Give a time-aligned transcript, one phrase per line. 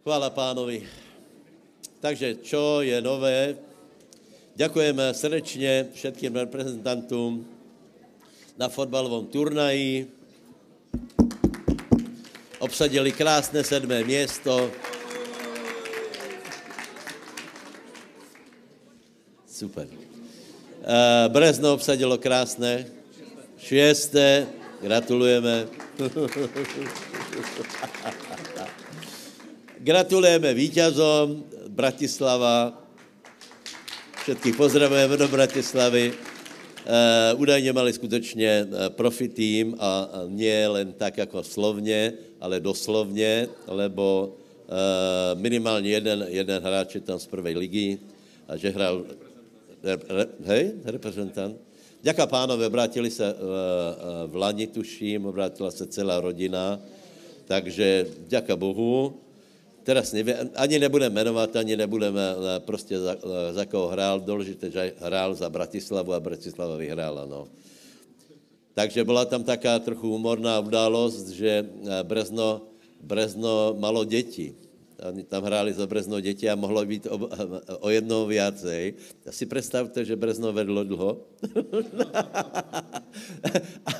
[0.00, 0.88] Chvála pánovi.
[2.00, 3.52] Takže čo je nové?
[4.56, 7.46] Ďakujeme srdečně všetkým reprezentantům
[8.56, 10.08] na fotbalovom turnaji.
[12.58, 14.70] Obsadili krásné sedmé město.
[19.52, 19.84] Super.
[19.84, 22.86] Uh, Brezno obsadilo krásné.
[23.60, 24.48] Šesté.
[24.80, 25.68] Gratulujeme.
[29.80, 31.40] Gratulujeme víťazom
[31.72, 32.76] Bratislava.
[34.20, 36.12] Všetkých pozdravujeme do Bratislavy.
[36.12, 42.60] Uh, údajně mali skutečně uh, profi tým a, a nie len tak jako slovně, ale
[42.60, 44.36] doslovně, lebo
[44.68, 47.98] uh, minimálně jeden, jeden hráč je tam z prvej ligy
[48.48, 49.08] a že hrál,
[50.44, 51.56] hej, reprezentant.
[52.04, 53.40] Ďaká pánové, obrátili se uh,
[54.28, 56.76] v Lani, tuším, obrátila se celá rodina,
[57.48, 59.16] takže ďaká Bohu.
[59.82, 62.22] Teraz nevě, ani nebudeme jmenovat, ani nebudeme
[62.58, 63.16] prostě za,
[63.52, 64.20] za koho hrál.
[64.20, 67.26] Důležité, že hrál za Bratislavu a Bratislava vyhrála.
[67.26, 67.48] No.
[68.74, 71.66] Takže byla tam taká trochu humorná událost, že
[72.02, 72.62] Brezno,
[73.00, 74.54] Brezno malo děti.
[75.00, 77.28] Oni tam hráli za Brezno děti a mohlo být o,
[77.80, 78.94] o jednou viacej.
[79.26, 81.24] A si představte, že Brezno vedlo dlho.
[83.86, 83.92] a,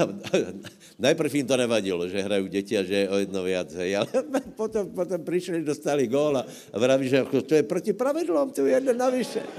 [0.98, 3.96] najprv jim to nevadilo, že hrají děti a že je o jedno viacej.
[3.96, 4.08] Ale
[4.60, 8.66] potom, potom přišli, dostali gól a, a vraví, že jako, to je proti pravidlům, tu
[8.66, 9.42] jeden navyše.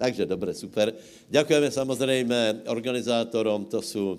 [0.00, 0.94] Takže dobré, super.
[1.28, 4.18] Děkujeme samozřejmě organizátorom, to jsou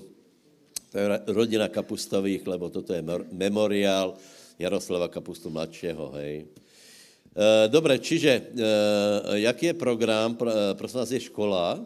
[0.92, 4.14] to je rodina Kapustových, lebo toto je memoriál
[4.62, 6.45] Jaroslava Kapustu mladšího, hej.
[6.45, 8.42] E, Dobre, čiže e,
[9.50, 10.38] jaký je program?
[10.38, 11.81] E, prosím vás, je škola,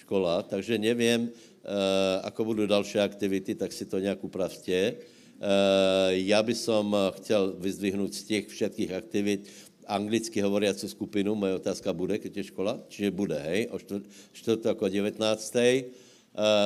[0.00, 1.32] škola, takže nevím,
[2.22, 5.00] ako budou další aktivity, tak si to nějak upravte.
[6.08, 9.48] Já by som chtěl vyzdvihnout z těch všetkých aktivit
[9.88, 14.60] anglicky hovoriacu skupinu, moje otázka bude, keď je škola, čiže bude, hej, o 4.
[14.64, 15.56] jako 19.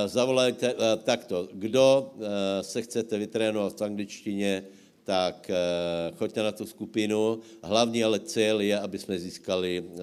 [0.06, 0.74] Zavolajte
[1.06, 2.14] takto, kdo
[2.62, 4.64] se chcete vytrénovat v angličtině,
[5.08, 7.40] tak uh, choďte na tu skupinu.
[7.64, 9.96] Hlavní ale cíl je, aby jsme získali uh, uh,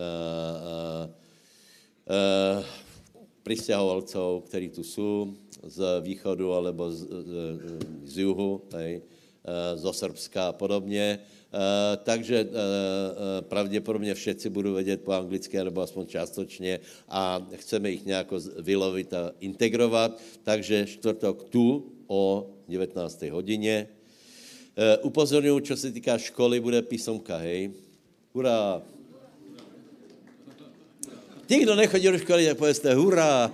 [3.44, 5.34] přistěhovalců, kteří tu jsou
[5.64, 7.34] z východu alebo z, z,
[8.04, 9.02] z juhu, hej,
[9.76, 11.20] zo Srbska a podobně.
[12.04, 12.50] Takže
[13.42, 16.80] pravděpodobně všetci budou vědět po anglicky, nebo aspoň částočně
[17.10, 20.22] a chceme jich nějak vylovit a integrovat.
[20.44, 23.22] Takže čtvrtok tu o 19.
[23.22, 23.88] hodině
[25.02, 27.72] upozorňuji, co se týká školy, bude písomka, hej.
[28.34, 28.81] Hurá.
[31.47, 33.53] Ti, kdo nechodí do školy, tak pověste hurá.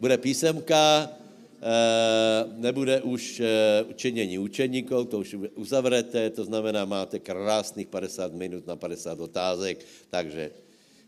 [0.00, 3.46] bude písemka, uh, nebude už uh,
[3.90, 10.50] učenění učeníků, to už uzavřete, to znamená, máte krásných 50 minut na 50 otázek, takže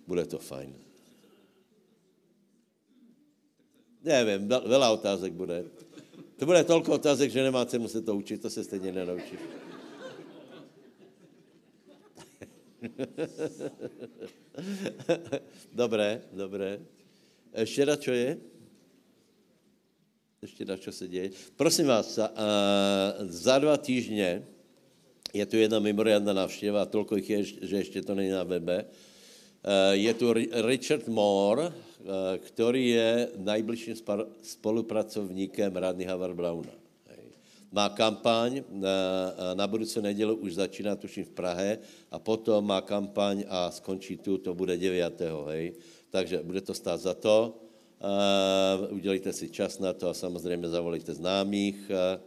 [0.07, 0.75] bude to fajn.
[4.05, 5.65] Nevím, veľa otázek bude.
[6.37, 9.41] To bude tolko otázek, že nemá cenu se to učit, to se stejně nenaučíš.
[15.73, 16.81] dobré, dobré.
[17.55, 18.39] Ještě na čo je?
[20.43, 21.31] Ještě na čo se děje?
[21.57, 22.37] Prosím vás, za, uh,
[23.21, 24.47] za dva týždně
[25.33, 28.85] je tu jedna mimoriadná návštěva, tolko jich je, že ještě to není na webe.
[29.93, 31.73] Je tu Richard Moore,
[32.05, 33.97] Eh, který je nejbližším
[34.43, 36.73] spolupracovníkem Radny Havard Brauna.
[37.73, 38.89] Má kampaň, na,
[39.33, 41.79] eh, na budoucí neděli už začíná, tuším, v Prahe,
[42.11, 45.49] a potom má kampaň a skončí tu, to bude 9.
[45.49, 45.73] Hej.
[46.11, 47.57] Takže bude to stát za to.
[48.05, 51.89] Uh, udělejte si čas na to a samozřejmě zavolejte známých.
[51.89, 52.21] Uh,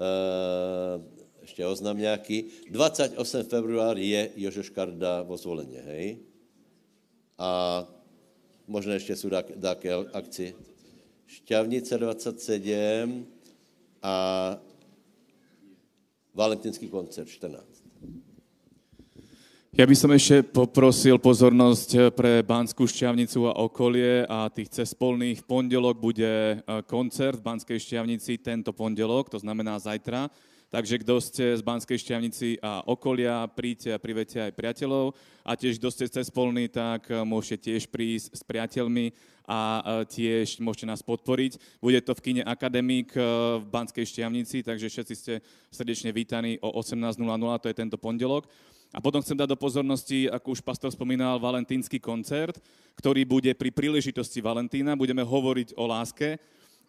[0.00, 1.04] uh,
[1.42, 2.44] ještě oznam nějaký.
[2.70, 3.42] 28.
[3.42, 6.18] február je Jožo Škarda vo zvoleně, hej?
[7.38, 7.84] A
[8.66, 10.54] možná ještě jsou dáke akci.
[11.26, 13.26] Šťavnice 27
[14.02, 14.14] a
[16.34, 17.84] Valentinský koncert 14.
[19.74, 25.42] Ja by som ešte poprosil pozornosť pre Banskú šťavnicu a okolie a tých cespolných.
[25.42, 30.30] V pondelok bude e, koncert v Banskej šťavnici tento pondelok, to znamená zajtra.
[30.74, 35.14] Takže kdo ste z Banskej šťavnici a okolia, príďte a privete aj priateľov.
[35.46, 39.14] A tiež, kdo ste cez polný, tak eh, môžete tiež prísť s priateľmi
[39.46, 41.78] a eh, tiež môžete nás podporiť.
[41.78, 43.22] Bude to v kine Akademik eh,
[43.62, 45.34] v Banskej šťavnici, takže všetci ste
[45.70, 47.22] srdečne vítaní o 18.00,
[47.62, 48.50] to je tento pondelok.
[48.90, 52.58] A potom chcem dať do pozornosti, ako už pastor spomínal, valentínsky koncert,
[52.98, 54.98] ktorý bude pri príležitosti Valentína.
[54.98, 56.34] Budeme hovoriť o láske,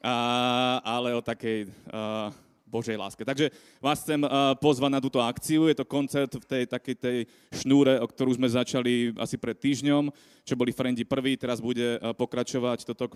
[0.01, 1.69] a, ale o takej...
[1.93, 2.33] A,
[2.65, 3.21] Božej láske.
[3.21, 4.19] Takže vás chcem
[4.59, 5.69] pozvať na túto akciu.
[5.69, 7.17] Je to koncert v tej takej tej
[7.53, 10.09] šnúre, o ktorú sme začali asi pred týždňom,
[10.43, 13.13] čo boli Frendi prvý, teraz bude pokračovať toto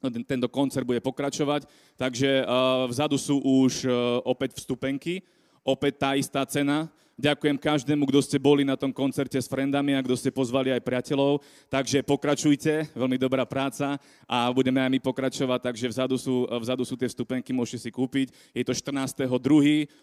[0.00, 1.68] tento koncert bude pokračovať.
[2.00, 2.48] Takže
[2.88, 3.84] vzadu sú už
[4.24, 5.20] opäť vstupenky,
[5.60, 6.88] opäť tá istá cena,
[7.20, 10.80] Ďakujem každému, kdo ste boli na tom koncerte s friendami a kdo ste pozvali aj
[10.80, 11.44] priateľov.
[11.68, 15.68] Takže pokračujte, veľmi dobrá práca a budeme aj my pokračovať.
[15.68, 18.32] Takže vzadu sú, vzadu sú tie vstupenky, môžete si kúpiť.
[18.56, 19.28] Je to 14.2.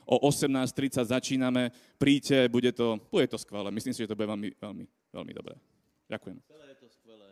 [0.06, 1.74] o 18.30 začíname.
[1.98, 3.74] Príďte, bude to, bude to skvelé.
[3.74, 5.58] Myslím si, že to bude veľmi, veľmi, veľmi dobré.
[6.14, 6.38] Ďakujem.
[6.46, 7.30] Celé je to skvelé.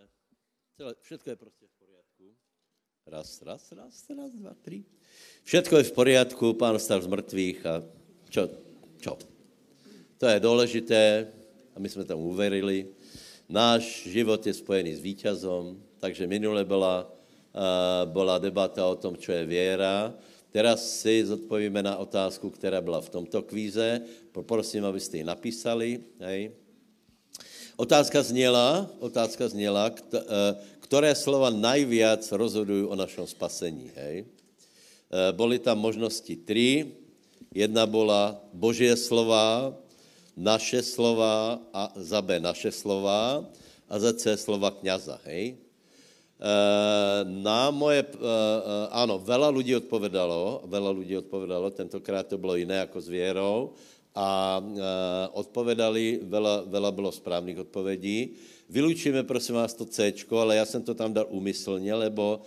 [0.82, 2.26] Celé, všetko je prostě v poriadku.
[3.06, 4.82] Raz, raz, raz, raz, dva, tri.
[5.46, 7.86] Všetko je v poriadku, pán stav z mrtvých a
[8.34, 8.50] čo,
[8.98, 9.35] čo?
[10.26, 11.28] To je důležité
[11.76, 12.90] a my jsme tam uverili.
[13.50, 19.32] Náš život je spojený s víťazom, takže minule byla, uh, byla debata o tom, čo
[19.32, 20.18] je věra.
[20.50, 24.02] Teraz si zodpovíme na otázku, která byla v tomto kvíze.
[24.34, 26.02] Poprosím, abyste ji napísali.
[26.20, 26.58] Hej.
[27.78, 30.22] Otázka zněla, otázka zněla, eh,
[30.80, 33.94] které slova najviac rozhodují o našem spasení.
[33.94, 34.26] Hej.
[34.26, 36.98] Eh, Boli tam možnosti tři.
[37.54, 39.78] Jedna byla Božie slova,
[40.36, 43.48] naše slova a za B naše slova
[43.88, 45.56] a za C slova kňaza, hej?
[45.56, 45.58] E,
[47.24, 48.12] na moje, e,
[48.92, 53.74] ano, veľa ľudí odpovedalo, veľa ľudí odpovedalo, tentokrát to bylo jiné jako s věrou
[54.16, 54.64] a
[55.36, 58.40] odpovedali, veľa, veľa bylo správných odpovědí.
[58.72, 62.42] Vylučíme, prosím vás, to C, ale já jsem to tam dal úmyslně, lebo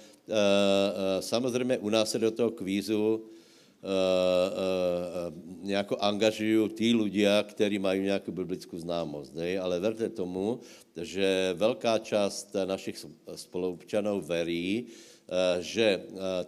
[1.20, 3.28] samozřejmě u nás se do toho kvízu
[5.62, 9.34] nějako angažují tí ľudia, kteří mají nějakou biblickou známost.
[9.34, 9.58] Ne?
[9.58, 10.60] Ale verte tomu,
[10.96, 14.86] že velká část našich spoluobčanů verí,
[15.60, 16.00] že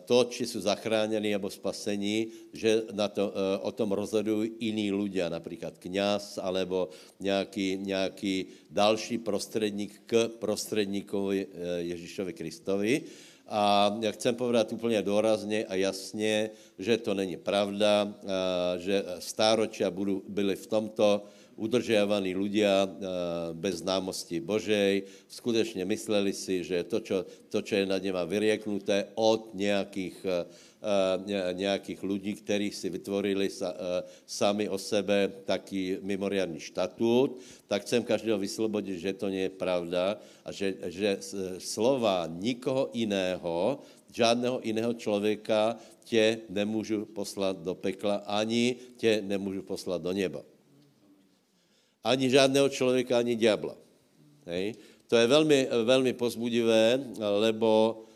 [0.04, 5.78] to, či jsou zachráněni nebo spasení, že na to, o tom rozhodují jiní ľudia, například
[5.78, 6.88] kněz alebo
[7.20, 11.46] nějaký, nějaký další prostředník k prostředníkovi
[11.78, 13.02] Ježíšovi Kristovi.
[13.50, 18.14] A já chcem povedat úplně důrazně a jasně, že to není pravda,
[18.78, 19.90] že stáročia
[20.28, 21.26] byli v tomto
[21.58, 22.88] udržiavaní ľudia
[23.52, 25.02] bez známosti Božej.
[25.28, 30.26] Skutečně mysleli si, že to, čo, to, čo je nad něma vyrieknuté od nějakých
[31.52, 33.66] nějakých lidí, kteří si vytvorili eh,
[34.26, 40.52] sami o sebe taký mimoriadný štatút, tak chcem každého vyslobodit, že to je pravda a
[40.52, 41.18] že, že
[41.58, 50.02] slova nikoho jiného, žádného jiného člověka tě nemůžu poslat do pekla, ani tě nemůžu poslat
[50.02, 50.42] do neba.
[52.04, 53.76] Ani žádného člověka, ani diabla.
[54.46, 54.74] Hej?
[55.12, 58.09] To je velmi, velmi pozbudivé, lebo Eh,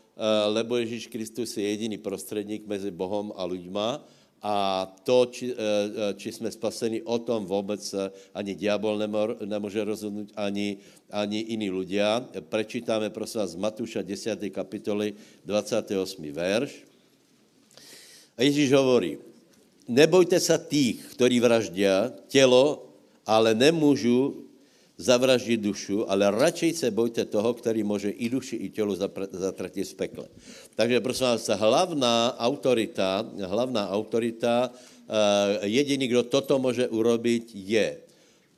[0.47, 4.03] lebo Ježíš Kristus je jediný prostředník mezi Bohem a lidma
[4.45, 7.81] a to, či, eh, eh, či jsme spaseni, o tom vůbec
[8.29, 9.01] ani diabol
[9.41, 10.77] nemůže rozhodnout, ani,
[11.09, 12.21] ani jiní ľudia.
[12.45, 14.53] Prečítáme, prosím vás, z Matúša 10.
[14.53, 16.29] kapitoly 28.
[16.29, 16.85] verš.
[18.37, 19.17] A Ježíš hovorí,
[19.89, 22.85] nebojte se tých, ktorí vraždia tělo,
[23.25, 24.44] ale nemůžu
[24.97, 28.95] zavraždit dušu, ale radšej se bojte toho, který může i duši, i tělo
[29.31, 30.25] zatratit v pekle.
[30.75, 38.04] Takže prosím vás, hlavná autorita, hlavná autorita, eh, jediný, kdo toto může urobiť, je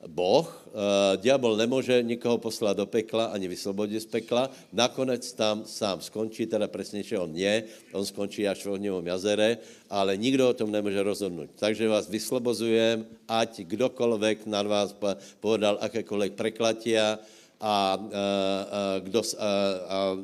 [0.06, 6.00] Boh, uh, diabol nemůže nikoho poslat do pekla ani vyslobodit z pekla, nakonec tam sám
[6.00, 9.58] skončí, teda přesnější on je, on skončí až v ohňovom jazere,
[9.90, 11.50] ale nikdo o tom nemůže rozhodnout.
[11.58, 14.94] Takže vás vyslobozujem, ať kdokoliv na vás
[15.40, 17.18] povedal akékoliv preklatia,
[17.60, 20.14] a, a, a, kdo, a, a, a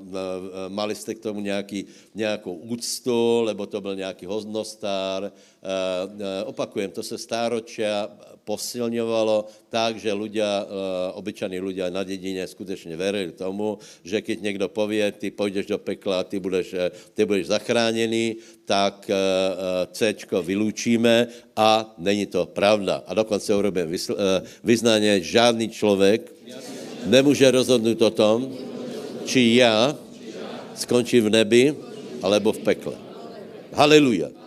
[0.68, 5.24] mali jste k tomu nějaký, nějakou úctu, lebo to byl nějaký hodnostár.
[5.24, 5.30] A,
[5.66, 8.08] a, opakujem, to se stáročia
[8.44, 10.66] posilňovalo tak, že ľudia, eh,
[11.16, 16.24] obyčajní ľudia na dedině skutečně verili tomu, že keď někdo pově, ty půjdeš do pekla,
[16.24, 19.16] ty budeš, eh, ty budeš zachráněný, tak eh,
[19.92, 23.02] C vylúčíme a není to pravda.
[23.06, 23.88] A dokonce urobím
[24.64, 26.32] vyznání, žádný člověk
[27.06, 28.38] nemůže rozhodnout o tom,
[29.24, 29.96] či já
[30.76, 31.74] skončím v nebi,
[32.22, 32.96] alebo v pekle.
[33.72, 34.43] Haleluja.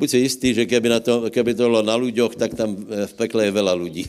[0.00, 3.04] Buď si jistý, že keby, na to, keby to bylo na ľuďoch, tak tam eh,
[3.04, 4.08] v pekle je veľa ľudí.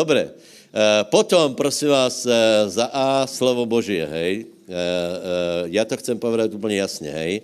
[0.00, 0.32] Dobre.
[0.32, 2.32] Eh, potom, prosím vás, eh,
[2.72, 4.48] za A slovo Božie, hej.
[5.64, 7.40] Já to chcem povedat úplně jasně, hej.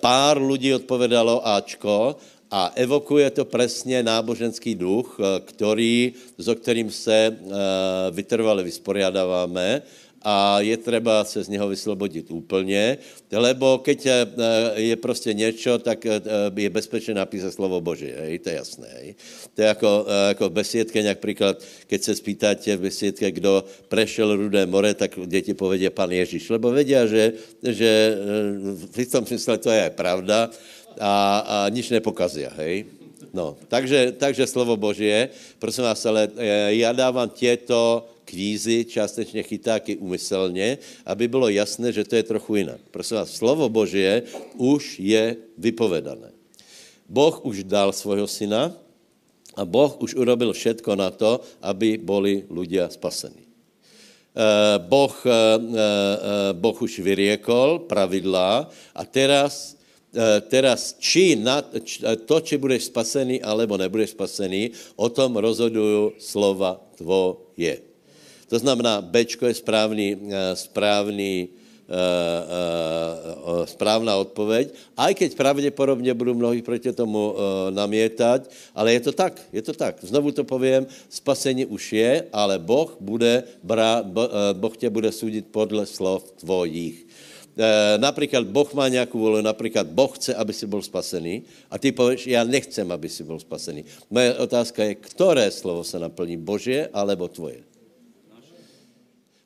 [0.00, 2.16] Pár lidí odpovedalo Ačko
[2.50, 7.36] a evokuje to presně náboženský duch, který, so kterým se
[8.10, 9.82] vytrvale vysporiadáváme
[10.22, 12.98] a je třeba se z něho vyslobodit úplně,
[13.32, 14.26] lebo keď eh,
[14.74, 16.20] je prostě něco, tak eh,
[16.56, 18.88] je bezpečné napísat slovo Boží, hej, to je jasné.
[19.00, 19.14] Hej.
[19.54, 24.36] To je jako, eh, jako v besiedke, například, keď se spýtáte v besiedke, kdo prešel
[24.36, 28.16] Rudé more, tak děti povedě pan Ježíš, lebo vědí, že, že
[28.92, 30.50] v tom smysle to je pravda
[31.00, 32.84] a, a nič nepokazí, hej.
[33.32, 36.28] No, takže, takže slovo Božie, prosím vás, ale
[36.74, 42.78] já dávám těto kvízy, částečně chytáky umyselně, aby bylo jasné, že to je trochu jinak.
[42.94, 44.22] Prosím vás, slovo Božie
[44.54, 46.30] už je vypovedané.
[47.10, 48.70] Boh už dal svého syna
[49.58, 53.50] a Boh už urobil všetko na to, aby boli ľudia spasení.
[54.30, 59.74] Eh, boh, eh, eh, boh už vyriekol pravidlá a teraz
[60.50, 61.62] teraz či na,
[62.26, 67.89] to, či budeš spasený, alebo nebudeš spasený, o tom rozhodují slova tvoje.
[68.50, 76.34] To znamená, Bčko je správný, eh, správný, eh, eh, správná odpověď, aj keď pravděpodobně budou
[76.34, 77.34] mnohí proti tomu
[77.70, 80.02] namietat, ale je to tak, je to tak.
[80.02, 83.46] Znovu to povím, spasení už je, ale Boh, bude
[84.52, 87.06] boh tě bude soudit podle slov tvojich.
[87.98, 92.26] Například Boh má nějakou volu, například Boh chce, aby si byl spasený a ty pověš,
[92.26, 93.84] já nechcem, aby si byl spasený.
[94.10, 97.69] Moje otázka je, které slovo se naplní, Božie alebo tvoje?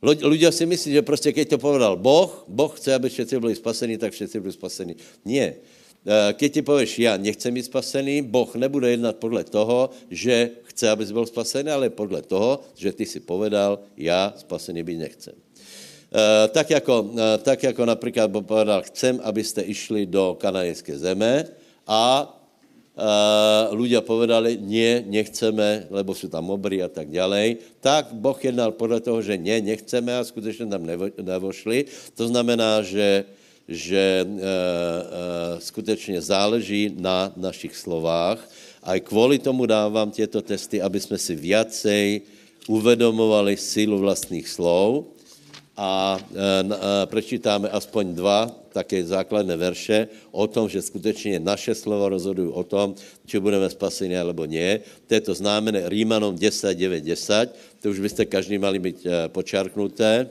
[0.04, 3.96] Ľudia si myslí, že prostě keď to povedal Boh, Boh chce, aby všetci byli spasení,
[3.96, 4.94] tak všetci byli spasení.
[5.24, 5.56] Nie.
[6.04, 10.90] Eh, keď ti pověš, já nechcem být spasený, Boh nebude jednat podle toho, že chce,
[10.90, 15.34] abys byl spasený, ale podle toho, že ty si povedal, já spasený být nechcem.
[16.14, 21.48] Uh, tak, jako, uh, tak jako například Boh povedal, chcem, abyste išli do kanadské zeme
[21.86, 22.28] a
[22.94, 28.72] uh, ľudia povedali, nie, nechceme, lebo jsou tam obry a tak dále, tak Boh jednal
[28.72, 31.84] podle toho, že ne, nechceme a skutečně tam nevo, nevošli.
[32.14, 33.24] To znamená, že,
[33.68, 34.40] že uh, uh,
[35.58, 38.42] skutečně záleží na našich slovách.
[38.84, 42.20] A kvůli tomu dávám těto testy, aby jsme si viacej
[42.68, 45.13] uvedomovali sílu vlastních slov
[45.74, 46.16] a, a
[47.10, 52.94] prečítáme aspoň dva také základné verše o tom, že skutečně naše slova rozhodují o tom,
[53.26, 54.82] či budeme spaseni alebo nie.
[55.06, 57.82] To je to známené Rímanom 10, 9, 10.
[57.82, 60.30] To už byste každý mali být e, počarknuté.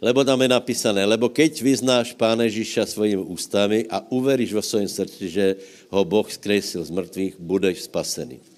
[0.00, 4.88] Lebo tam je napísané, lebo keď vyznáš Pána Ježíša svojimi ústami a uveríš vo svojom
[4.88, 5.46] srdci, že
[5.92, 8.49] ho Boh skresil z mrtvých, budeš spasený.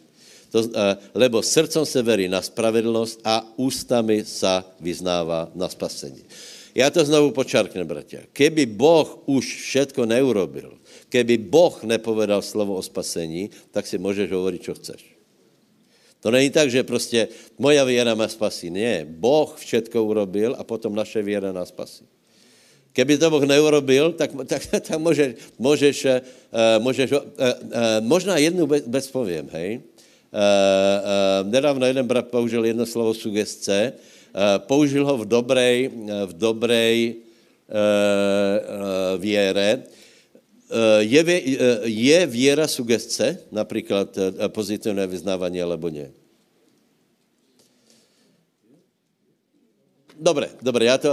[0.53, 6.21] To, eh, lebo srdcom se verí na spravedlnost a ústami sa vyznává na spasení.
[6.75, 8.25] Já to znovu počarknem, bratia.
[8.33, 10.73] Keby Boh už všetko neurobil,
[11.13, 15.01] keby Boh nepovedal slovo o spasení, tak si můžeš hovoriť, čo chceš.
[16.25, 17.29] To není tak, že prostě
[17.59, 18.71] moja věra má spasí.
[18.71, 22.09] Ne, Boh všetko urobil a potom naše věra nás spasí.
[22.93, 26.13] Keby to Boh neurobil, tak, tak, tak můžeš, můžeš, uh,
[26.79, 27.21] můžeš uh,
[28.01, 29.81] možná jednu bez povím, hej.
[30.33, 35.93] Eh, eh, nedávno jeden brat použil jedno slovo sugestce, eh, použil ho v dobrej,
[36.27, 36.97] v dobrej
[39.17, 39.83] věre.
[40.99, 41.23] Je,
[41.85, 44.19] je věra sugestce, například
[44.53, 46.13] pozitivné vyznávání, alebo ne?
[50.21, 51.09] Dobre, dobre, já to,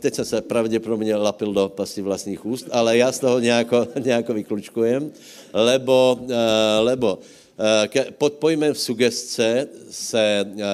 [0.00, 4.34] teď jsem se pravděpodobně lapil do pasy vlastních úst, ale já z toho nějako, nějako
[4.34, 5.12] vyklučkujem,
[5.52, 6.20] lebo,
[6.80, 7.18] lebo
[8.18, 10.64] pod pojmem sugestce se, eh,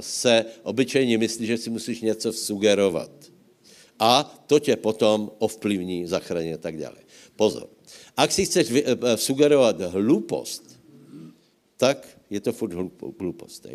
[0.00, 3.10] se obyčejně myslí, že si musíš něco sugerovat.
[3.98, 6.96] A to tě potom ovplyvní, zachrání a tak dále.
[7.36, 7.68] Pozor.
[8.16, 10.80] Ak si chceš eh, sugerovat hlupost,
[11.76, 12.72] tak je to furt
[13.18, 13.66] hlupost.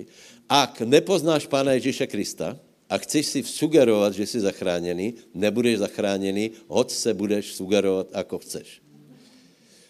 [0.49, 2.57] Ak nepoznáš Pána Ježíše Krista
[2.89, 8.86] a chceš si sugerovat, že jsi zachráněný, nebudeš zachráněný, hoď se budeš sugerovat, ako chceš.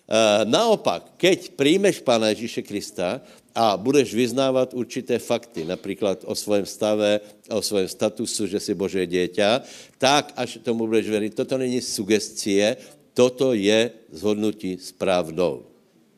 [0.07, 3.19] Eh, naopak, keď príjmeš Pána Ježíše Krista
[3.51, 7.19] a budeš vyznávat určité fakty, například o svém stave,
[7.51, 9.67] o svém statusu, že jsi Bože dieťa,
[9.99, 11.31] tak až tomu budeš veriť.
[11.35, 12.79] Toto není sugestie,
[13.11, 15.67] toto je zhodnutí správnou.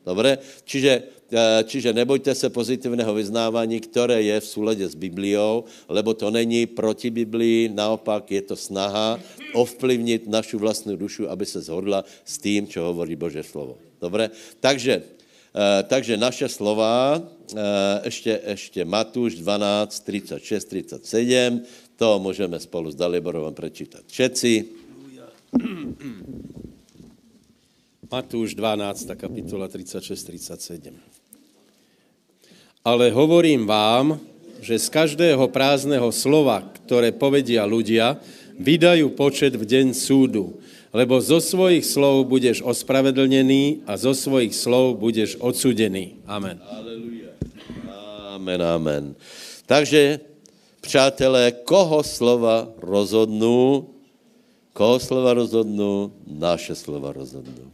[0.06, 0.38] Dobre?
[0.62, 1.19] Čiže
[1.64, 7.10] čiže nebojte se pozitivného vyznávání, které je v súlede s Bibliou, lebo to není proti
[7.10, 9.20] Biblii, naopak je to snaha
[9.54, 13.78] ovplyvnit našu vlastní dušu, aby se zhodla s tím, čo hovorí Bože slovo.
[14.00, 14.30] Dobre?
[14.60, 15.02] Takže,
[15.54, 21.62] eh, takže naše slova, eh, ještě, ještě Matúš 12, 36, 37,
[21.96, 24.52] to můžeme spolu s Daliborovom prečítať všetci.
[28.10, 31.09] Matúš 12, kapitola 36, 37.
[32.80, 34.16] Ale hovorím vám,
[34.64, 38.16] že z každého prázdneho slova, ktoré povedia ľudia,
[38.56, 40.56] vydajú počet v deň súdu.
[40.90, 46.18] Lebo zo svojich slov budeš ospravedlnený a zo svojich slov budeš odsudený.
[46.24, 46.58] Amen.
[48.34, 49.04] Amen, amen.
[49.68, 50.18] Takže,
[50.80, 53.92] přátelé, koho slova rozhodnú?
[54.72, 56.16] Koho slova rozhodnú?
[56.26, 57.68] Naše slova rozhodnú.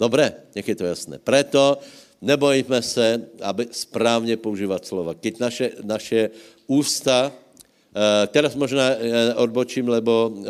[0.00, 1.22] Dobré, nech je to jasné.
[1.22, 1.78] Preto
[2.22, 5.14] nebojíme se, aby správně používat slova.
[5.14, 6.30] Keď naše, naše
[6.66, 8.98] ústa, uh, teraz možná uh,
[9.42, 10.44] odbočím, lebo uh,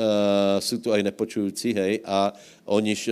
[0.58, 2.32] jsou tu aj nepočující, hej, a
[2.64, 3.10] oniž,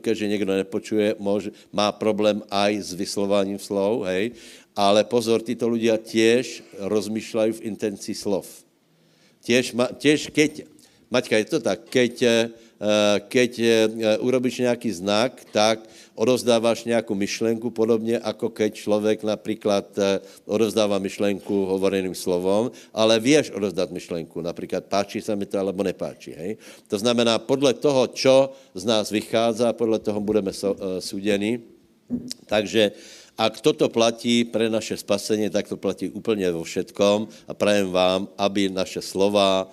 [0.00, 4.36] keďže někdo nepočuje, mož, má problém aj s vyslováním slov, hej,
[4.76, 8.44] ale pozor, títo ľudia tiež rozmýšľajú v intenci slov.
[9.72, 10.68] Ma, tiež keď,
[11.10, 12.14] Maťka, je to tak, keď,
[13.32, 13.52] keď
[14.20, 15.80] urobíš nějaký znak, tak
[16.14, 23.50] odovzdáváš nějakou myšlenku, podobně jako keď člověk například eh, odovzdává myšlenku hovoreným slovom, ale věš
[23.50, 26.32] odovzdat myšlenku, například páčí se mi to, alebo nepáčí.
[26.32, 26.56] Hej?
[26.88, 31.60] To znamená, podle toho, čo z nás vychází, podle toho budeme uh, súdení.
[32.46, 32.92] Takže
[33.40, 38.28] ak toto platí pre naše spasení, tak to platí úplně vo všetkom a prajem vám,
[38.36, 39.64] aby naše slova,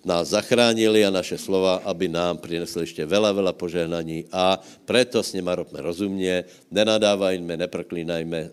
[0.00, 5.32] nás zachránili a naše slova, aby nám přinesli ještě veľa, veľa požehnaní a preto s
[5.36, 8.48] nima robme rozumně, nenadávajme, neproklínajme e,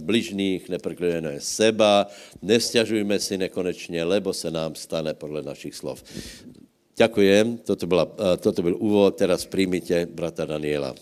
[0.00, 2.08] bližných, neproklínajme seba,
[2.42, 6.00] nestěžujme si nekonečně, lebo se nám stane podle našich slov.
[6.96, 10.96] Ďakujem, toto, byla, e, toto byl úvod, teraz príjmite brata Daniela.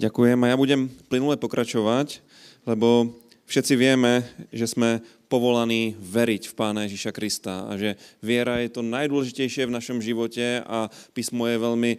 [0.00, 2.24] Ďakujem a ja budem plynule pokračovať,
[2.64, 3.12] lebo
[3.50, 4.22] Všetci vieme,
[4.54, 9.74] že sme povolaní veriť v Pána Ježíša Krista a že viera je to najdôležitejšie v
[9.74, 11.92] našom živote a písmo je veľmi,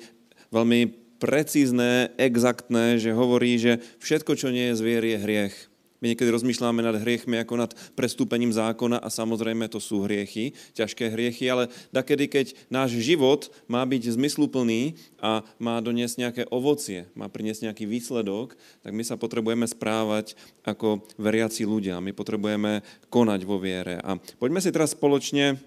[0.47, 0.81] veľmi
[1.19, 5.55] precízne, exaktné, že hovorí, že všetko, čo nie je z viery, je hriech.
[6.01, 11.13] My niekedy rozmýšľame nad hriechmi ako nad prestúpením zákona a samozrejme to sú hriechy, ťažké
[11.13, 17.29] hriechy, ale dakedy, keď náš život má byť zmysluplný a má doniesť nejaké ovocie, má
[17.29, 20.33] priniesť nejaký výsledok, tak my sa potrebujeme správať
[20.65, 22.01] ako veriaci ľudia.
[22.01, 22.81] My potrebujeme
[23.13, 24.01] konať vo viere.
[24.01, 25.61] A poďme si teraz spoločne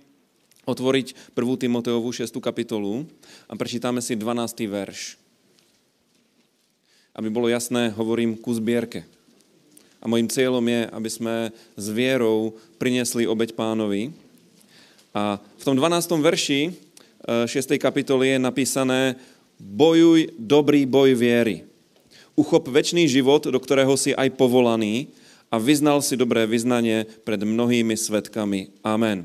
[0.67, 1.63] otvoriť 1.
[1.63, 2.27] Timoteovú 6.
[2.43, 3.07] kapitolu
[3.47, 4.67] a prečítame si 12.
[4.67, 5.15] verš.
[7.15, 9.14] Aby bolo jasné, hovorím ku zbierke.
[10.05, 11.35] A mojím cieľom je, aby sme
[11.81, 14.13] s vierou priniesli obeď pánovi.
[15.17, 16.21] A v tom 12.
[16.21, 16.77] verši
[17.25, 17.49] 6.
[17.49, 19.01] Eh, kapitoly je napísané
[19.57, 21.65] bojuj dobrý boj viery.
[22.37, 25.09] Uchop väčší život, do ktorého si aj povolaný
[25.49, 28.77] a vyznal si dobré vyznanie pred mnohými svetkami.
[28.85, 29.25] Amen.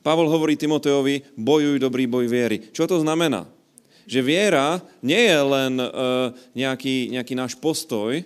[0.00, 2.64] Pavol hovorí Timoteovi, bojuj dobrý boj viery.
[2.72, 3.44] Čo to znamená?
[4.08, 5.90] Že viera nie je len uh,
[6.52, 8.20] nejaký, nejaký náš postoj,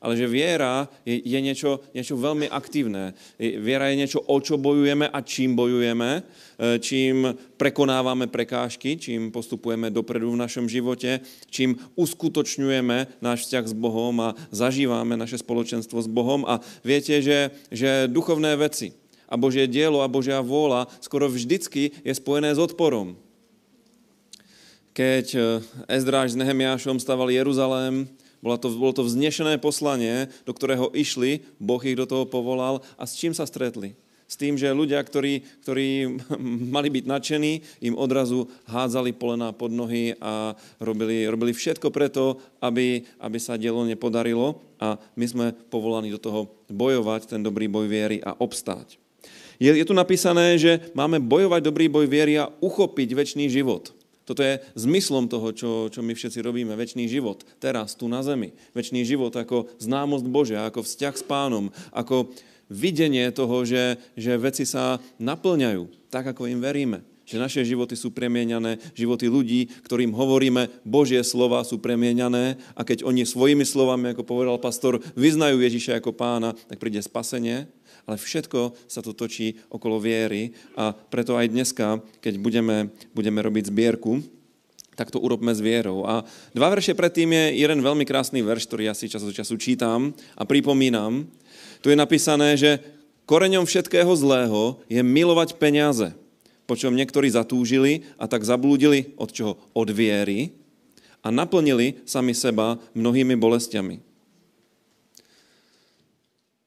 [0.00, 3.12] ale že viera je, je niečo, niečo veľmi aktívne.
[3.36, 3.60] Je
[3.96, 6.22] niečo, o čo bojujeme a čím bojujeme, e,
[6.80, 11.20] čím prekonávame prekážky, čím postupujeme dopredu v našom živote,
[11.52, 16.48] čím uskutočňujeme náš vzťah s Bohom a zažívame naše spoločenstvo s Bohom.
[16.48, 18.96] A viete, že, že duchovné veci
[19.28, 23.20] a Božie dielo a Božia vôľa skoro vždycky je spojené s odporom.
[24.96, 25.40] Keď e,
[25.92, 28.08] Ezdráž s Nehemiášom stavali Jeruzalém,
[28.40, 33.04] bolo to, bolo to vznešené poslanie, do ktorého išli, Boh ich do toho povolal a
[33.04, 33.92] s čím sa stretli?
[34.30, 35.42] S tým, že ľudia, ktorí
[36.76, 37.52] mali byť nadšení,
[37.84, 43.82] im odrazu hádzali polena pod nohy a robili, robili všetko preto, aby, aby sa dielo
[43.84, 48.96] nepodarilo a my sme povolaní do toho bojovať, ten dobrý boj viery a obstáť.
[49.60, 53.92] Je, je tu napísané, že máme bojovať dobrý boj viery a uchopiť väčší život.
[54.30, 56.78] Toto je zmyslom toho, čo, čo my všetci robíme.
[56.78, 58.54] Večný život, teraz, tu na zemi.
[58.78, 62.30] Večný život ako známosť Božia, ako vzťah s pánom, ako
[62.70, 67.02] videnie toho, že, že veci sa naplňajú tak, ako im veríme.
[67.26, 73.02] Že naše životy sú premieňané, životy ľudí, ktorým hovoríme Božie slova sú premieňané a keď
[73.02, 77.66] oni svojimi slovami, ako povedal pastor, vyznajú Ježiša ako pána, tak príde spasenie
[78.10, 83.70] ale všetko sa to točí okolo viery a preto aj dneska, keď budeme, budeme robiť
[83.70, 84.18] zbierku,
[84.98, 86.02] tak to urobme s vierou.
[86.02, 89.54] A dva verše predtým je jeden veľmi krásny verš, ktorý ja si čas od času
[89.62, 91.30] čítam a pripomínam.
[91.86, 92.82] Tu je napísané, že
[93.30, 96.10] koreňom všetkého zlého je milovať peniaze,
[96.66, 99.54] po čom niektorí zatúžili a tak zablúdili od čoho?
[99.70, 100.50] Od viery
[101.22, 104.09] a naplnili sami seba mnohými bolestiami.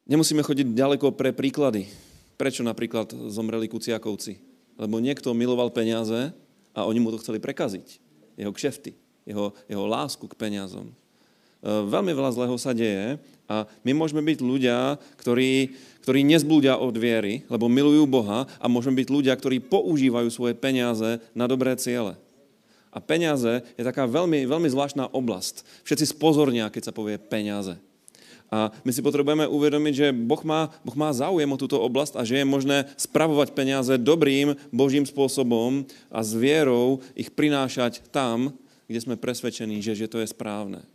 [0.04, 1.88] Nemusíme chodiť ďaleko pre príklady.
[2.36, 4.36] Prečo napríklad zomreli Kuciakovci?
[4.76, 6.36] Lebo niekto miloval peniaze
[6.76, 8.04] a oni mu to chceli prekaziť.
[8.36, 8.92] Jeho kšefty,
[9.24, 10.92] jeho, jeho lásku k peniazom.
[11.64, 13.16] veľmi veľa zlého sa deje
[13.48, 15.72] a my môžeme byť ľudia, ktorí,
[16.04, 21.24] ktorí nezblúdia od viery, lebo milujú Boha a môžeme byť ľudia, ktorí používajú svoje peniaze
[21.32, 22.20] na dobré ciele.
[22.92, 25.64] A peniaze je taká veľmi, veľmi zvláštna oblast.
[25.88, 27.80] Všetci spozornia, keď sa povie peniaze.
[28.52, 32.24] A my si potrebujeme uvědomit, že boh má, boh má záujem o tuto oblast a
[32.24, 38.54] že je možné spravovat peníze dobrým božím způsobem a s věrou ich prinášať tam,
[38.88, 40.86] kde jsme presvedčení, že, že to je správné.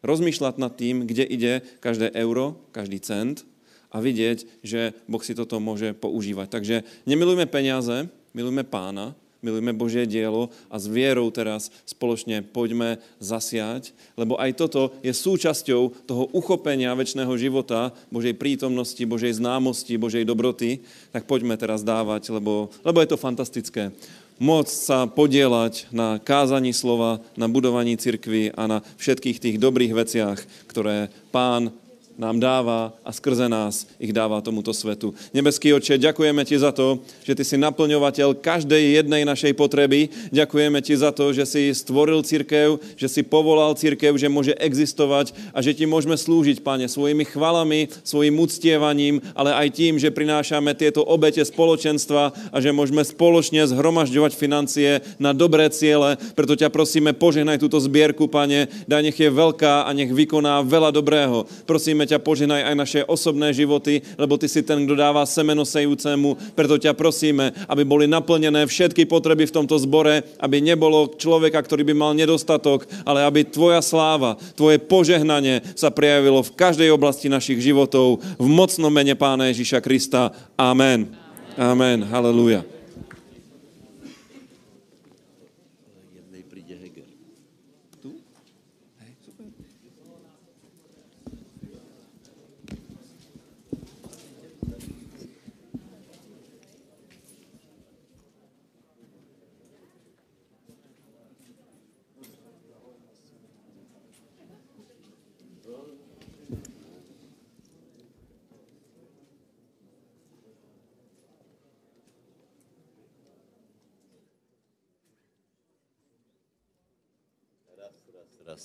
[0.00, 1.52] Rozmýšľať nad tým, kde ide
[1.84, 3.44] každé euro, každý cent
[3.92, 6.48] a vidět, že Boh si toto může používat.
[6.48, 13.92] Takže nemilujme peníze, milujme pána milujeme Božie dielo a s vierou teraz spoločne poďme zasiať,
[14.16, 20.84] lebo aj toto je súčasťou toho uchopenia väčšného života, Božej prítomnosti, Božej známosti, Božej dobroty,
[21.12, 23.92] tak poďme teraz dávať, lebo, lebo je to fantastické.
[24.40, 30.40] Môcť sa podielať na kázaní slova, na budovaní cirkvy a na všetkých tých dobrých veciach,
[30.64, 31.76] ktoré pán
[32.20, 35.16] nám dává a skrze nás ich dává tomuto svetu.
[35.32, 40.12] Nebeský oče, ďakujeme ti za to, že ty si naplňovateľ každej jednej našej potreby.
[40.28, 45.32] Ďakujeme ti za to, že si stvoril církev, že si povolal církev, že môže existovať
[45.56, 50.76] a že ti môžeme slúžiť, pane, svojimi chvalami, svojim uctievaním, ale aj tým, že prinášame
[50.76, 56.20] tieto obete spoločenstva a že môžeme spoločne zhromažďovať financie na dobré ciele.
[56.36, 60.92] Preto ťa prosíme, požehnaj túto zbierku, pane, daj nech je veľká a nech vykoná veľa
[60.92, 61.48] dobrého.
[61.64, 66.34] Prosíme ťa poženaj aj naše osobné životy, lebo ty si ten, kdo dává semeno sejúcemu.
[66.58, 71.86] Preto ťa prosíme, aby boli naplnené všetky potreby v tomto zbore, aby nebolo človeka, ktorý
[71.86, 77.62] by mal nedostatok, ale aby tvoja sláva, tvoje požehnanie sa prejavilo v každej oblasti našich
[77.62, 78.18] životov.
[78.40, 80.34] V mocnom mene Pána Ježíša Krista.
[80.58, 81.14] Amen.
[81.54, 82.02] Amen.
[82.08, 82.79] Haleluja.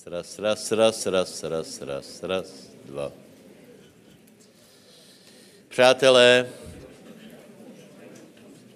[0.06, 3.12] Raz, raz, raz, raz, raz, raz, raz, dva.
[5.70, 6.50] Přátelé,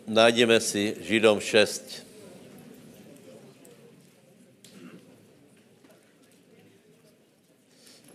[0.07, 2.05] najdeme si Židom 6.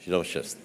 [0.01, 0.59] Židom 6.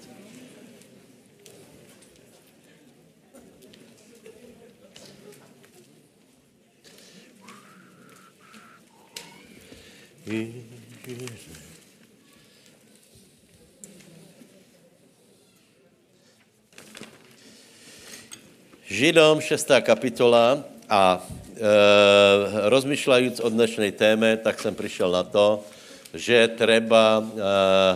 [10.26, 11.49] Jesus.
[18.90, 19.86] Židom 6.
[19.86, 21.62] kapitola a e,
[22.74, 25.62] rozmýšľajúc o dnešnej téme, tak jsem přišel na to,
[26.18, 27.24] že treba e,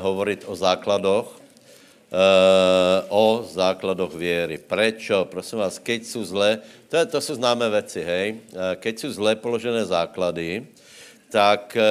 [0.06, 2.26] hovoriť o základoch, e,
[3.10, 4.62] o základoch věry.
[4.62, 5.26] Prečo?
[5.26, 8.38] Prosím vás, keď jsou zle, to, je, to jsou známé věci, hej, e,
[8.78, 10.62] keď jsou zle položené základy,
[11.34, 11.84] tak eh,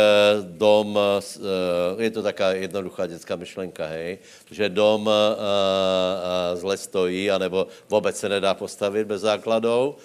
[0.54, 7.66] dom, eh, je to taká jednoduchá dětská myšlenka, hej, že dom eh, zle stojí, anebo
[7.90, 9.98] vůbec se nedá postavit bez základů.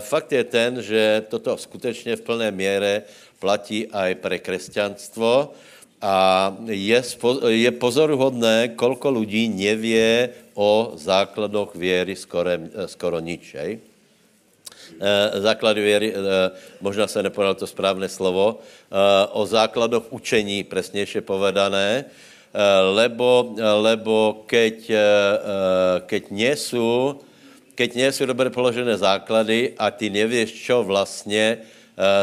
[0.00, 3.02] Fakt je ten, že toto skutečně v plné míře
[3.40, 5.50] platí aj pre křesťanstvo
[5.98, 6.16] a
[6.68, 7.02] je,
[7.48, 12.50] je pozoruhodné, kolko lidí nevě o základoch věry skoro,
[12.86, 13.93] skoro nič, hej.
[15.00, 18.94] Eh, základy věry, eh, možná se nepodal to správné slovo, eh,
[19.32, 22.04] o základoch učení, přesnějšie povedané,
[22.94, 24.86] lebo, lebo keď,
[26.06, 27.18] keď nie sú,
[27.74, 31.66] keď nie sú dobre položené základy a ty nevieš, čo vlastně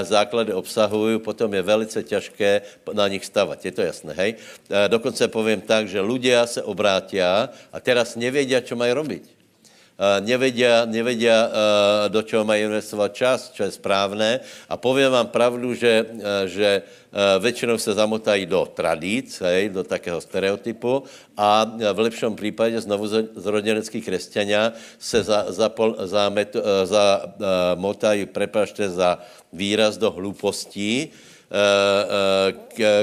[0.08, 2.62] základy obsahují, potom je velice těžké
[2.96, 3.60] na nich stavat.
[3.60, 4.40] Je to jasné, hej?
[4.88, 9.41] Dokonce povím tak, že ľudia se obrátia a teraz nevědia, čo mají robiť
[10.20, 11.50] nevedia, nevedia
[12.08, 14.40] do čeho mají investovat čas, čo je správné.
[14.70, 16.06] A povím vám pravdu, že,
[16.46, 16.82] že
[17.40, 21.04] většinou se zamotají do tradíc, hej, do takého stereotypu
[21.38, 25.72] a v lepším případě znovu zrodenecký křesťania se za, za,
[26.04, 27.22] za, met, za
[27.76, 28.28] motají,
[28.88, 29.20] za
[29.54, 31.12] výraz do hlupostí,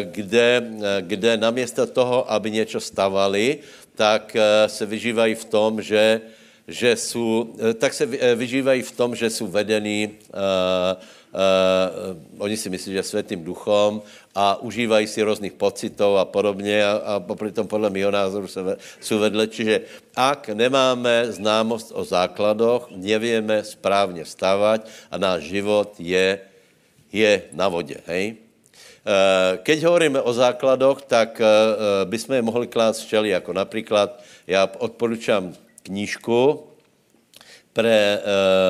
[0.03, 0.63] kde,
[1.01, 3.59] kde namiesto toho, aby něco stavali,
[3.95, 6.21] tak se vyžívají v tom, že
[6.69, 12.93] že jsou, tak se vyžívají v tom, že jsou vedení uh, Uh, oni si myslí,
[12.93, 14.03] že světým duchom
[14.35, 17.21] a užívají si různých pocitů a podobně a, a
[17.53, 19.47] tom podle mého názoru se ve, jsou vedle.
[19.47, 19.81] Čiže
[20.17, 26.41] ak nemáme známost o základoch, nevíme správně stávat a náš život je,
[27.13, 28.01] je na vodě.
[28.07, 28.37] Hej?
[29.63, 31.41] Keď hovoríme o základoch, tak
[32.05, 35.53] bychom je mohli klást všeli, jako například, já odporučám
[35.89, 36.69] knížku
[37.73, 38.21] pre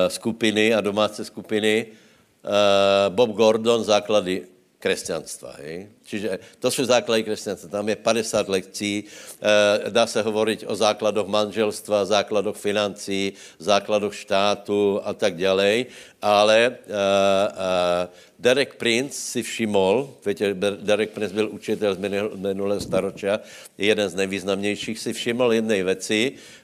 [0.07, 4.47] skupiny a domácí skupiny, uh, Bob Gordon, základy
[4.79, 5.55] křesťanstva.
[5.59, 5.87] Hej?
[6.03, 7.69] Čiže to jsou základy křesťanstva.
[7.69, 9.03] Tam je 50 lekcí.
[9.03, 15.85] E, dá se hovorit o základoch manželstva, základoch financí, základoch štátu a tak dále.
[16.21, 18.07] Ale e, e,
[18.39, 21.99] Derek Prince si všiml, víte, Derek Prince byl učitel z
[22.35, 23.39] minulého staročia,
[23.77, 26.21] jeden z nejvýznamnějších, si všiml jednej věci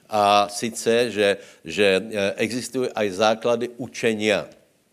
[0.08, 2.02] a sice, že, že
[2.36, 4.48] existují aj základy učenia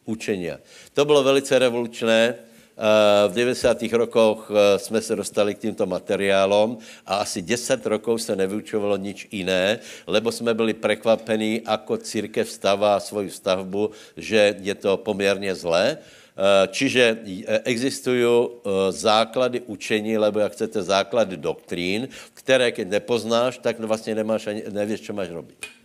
[0.06, 0.60] učenia.
[0.94, 2.36] To bylo velice revolučné.
[2.74, 3.84] Eh, v 90.
[3.94, 9.28] rokoch eh, jsme se dostali k tímto materiálům a asi 10 rokov se nevyučovalo nič
[9.32, 15.98] jiné, lebo jsme byli prekvapení, ako církev stává svoji stavbu, že je to poměrně zlé.
[16.02, 17.18] Eh, čiže
[17.64, 18.50] existují
[18.90, 25.02] základy učení, nebo jak chcete, základy doktrín, které, když nepoznáš, tak vlastně nemáš ani, nevíš,
[25.02, 25.83] co máš robit.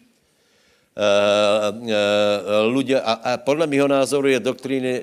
[2.75, 5.03] Ľudia, a, a podle mého názoru je doktríny e,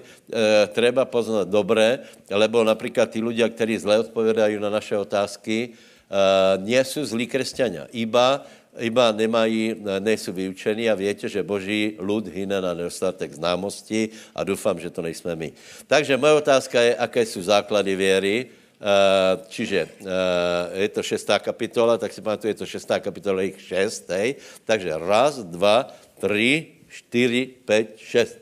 [0.75, 6.17] treba poznat dobré, lebo například ty ľudia, kteří zle odpovědají na naše otázky, e,
[6.67, 8.43] nie jsou zlí křesťania, iba
[8.75, 14.79] iba nemají, nejsou vyučení a větě, že boží lud hyne na nedostatek známosti a doufám,
[14.79, 15.51] že to nejsme my.
[15.87, 18.45] Takže moje otázka je, jaké jsou základy věry,
[19.47, 20.09] čiže uh,
[20.75, 24.35] je to šestá kapitola, tak si pamatuju, je to šestá kapitola, jich šest, hej.
[24.67, 25.87] Takže raz, dva,
[26.19, 28.37] tři, čtyři, pět, šest.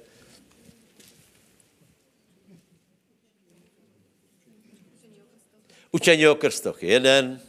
[5.91, 6.83] Učení o krstoch.
[6.83, 7.41] Jeden.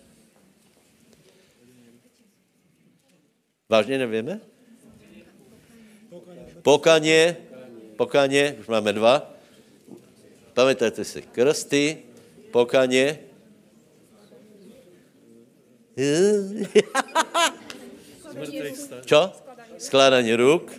[3.69, 4.41] Vážně nevíme?
[6.63, 7.37] Pokaně.
[7.97, 8.57] Pokaně.
[8.61, 9.35] Už máme dva.
[10.55, 12.03] Pamětajte si, krsty,
[12.55, 13.19] Pokaně.
[19.05, 19.33] Čo?
[19.79, 20.73] Skládání ruk.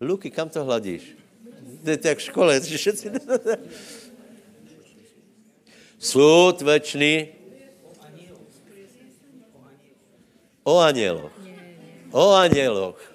[0.00, 1.02] Luky, kam to hladíš?
[1.84, 3.06] To je jak v škole, že všetci...
[5.98, 7.34] Súd večný.
[10.62, 11.34] O anieloch.
[12.14, 13.11] O anieloch.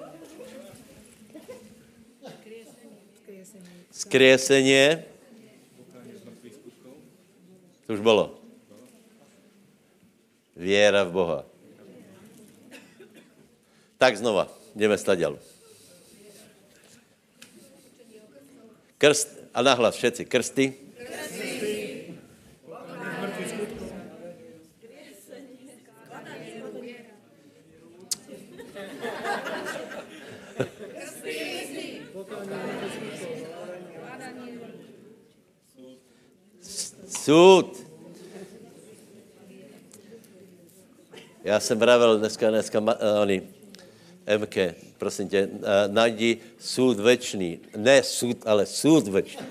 [3.97, 5.05] Skrieseně.
[7.87, 8.39] To už bylo.
[10.55, 11.45] Věra v Boha.
[13.97, 15.39] Tak znova, jdeme staděl.
[18.97, 20.73] Krst, a nahlas všetci, krsty.
[37.27, 37.83] Sud.
[41.43, 42.87] Já jsem pravil dneska, dneska, uh,
[43.21, 43.41] oni,
[44.37, 44.55] MK,
[44.97, 47.59] prosím tě, uh, najdi sud večný.
[47.75, 49.43] Ne sud, ale sud večný.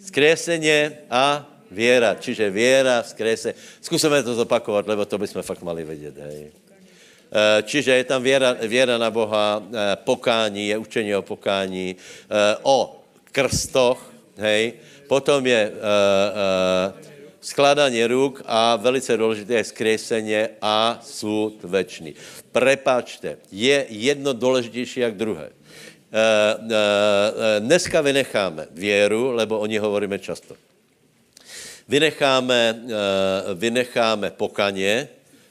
[0.00, 3.54] Skreseně a věra, čiže věra, skresení.
[3.80, 6.16] Zkusíme to zopakovat, lebo to bychom fakt mali vědět.
[6.16, 6.50] Hej.
[7.62, 9.62] Čiže je tam věra, věra na Boha,
[9.94, 11.96] pokání, je učení o pokání,
[12.62, 14.72] o krstoch, hej.
[15.08, 17.08] Potom je uh, uh,
[17.40, 22.14] skladání ruk a velice důležité je skreseně a soud večný.
[22.52, 25.48] Prepačte, je jedno důležitější jak druhé.
[25.48, 26.74] Uh, uh, uh,
[27.58, 30.54] dneska vynecháme věru, lebo o ní hovoríme často.
[31.88, 32.82] Vynecháme,
[33.54, 35.08] vynecháme pokaně,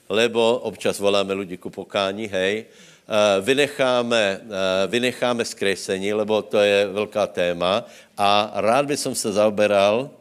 [0.08, 2.64] lebo občas voláme lidi ku pokání, hej.
[3.08, 9.32] Eh, vynecháme, eh, vynecháme zkresení, lebo to je velká téma a rád by som se
[9.32, 10.12] zaoberal,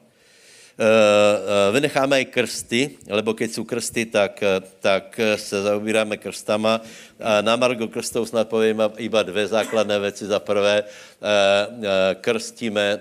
[1.71, 4.43] vynecháme i krsty, lebo keď jsou krsty, tak,
[4.79, 6.81] tak se zaobíráme krstama.
[7.41, 10.25] Na Margo krstov snad povím iba dvě základné věci.
[10.25, 10.83] Za prvé,
[12.21, 12.99] krstíme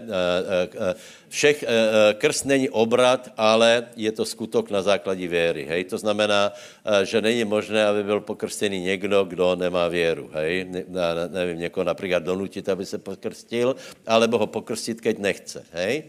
[1.28, 5.66] všech, eh, eh, krst není obrat, ale je to skutok na základě věry.
[5.68, 5.84] Hej?
[5.92, 10.30] To znamená, eh, že není možné, aby byl pokrstený někdo, kdo nemá věru.
[10.32, 10.64] Hej?
[10.64, 10.84] Ne,
[11.28, 15.60] nevím, někoho například donutit, aby se pokrstil, alebo ho pokrstit, keď nechce.
[15.72, 16.04] Hej?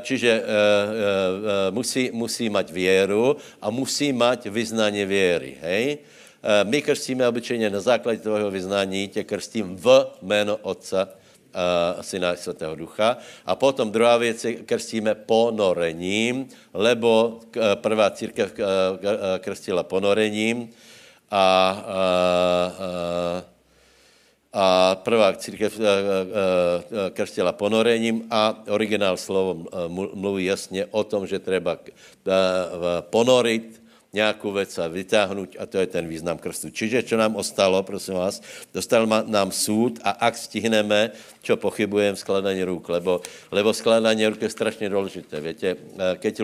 [0.00, 0.42] Čiže
[1.70, 5.98] musí, musí mať věru a musí mať vyznání věry, hej?
[6.64, 11.08] My krstíme obyčejně na základě tvého vyznání, tě krstím v jméno Otca,
[12.00, 13.16] Syna Svatého Ducha.
[13.46, 17.40] A potom druhá věc je, krstíme ponorením, lebo
[17.74, 18.54] prvá církev
[19.38, 20.70] krstila ponorením
[21.30, 21.44] a, a,
[21.86, 23.53] a
[24.54, 25.74] a prvá církev
[27.10, 29.66] krstila ponorením a originál slovo
[30.14, 31.78] mluví jasně o tom, že třeba
[33.10, 33.82] ponorit
[34.14, 36.70] nějakou věc a vytáhnout a to je ten význam krstu.
[36.70, 38.38] Čiže, co nám ostalo, prosím vás,
[38.70, 41.10] dostal nám súd a ak stihneme,
[41.42, 45.40] čo pochybujem, skladání ruk, lebo, lebo skladání ruk je strašně důležité.
[45.40, 45.76] Víte,
[46.22, 46.34] keď,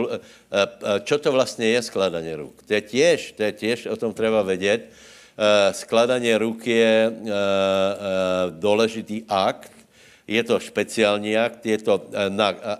[1.07, 2.59] čo to vlastně je skladání ruk?
[2.67, 4.91] To je těž, to je těž, o tom treba vědět.
[5.73, 7.13] Skladání ruk je
[8.51, 9.73] důležitý akt,
[10.29, 12.07] je to špeciální akt, je to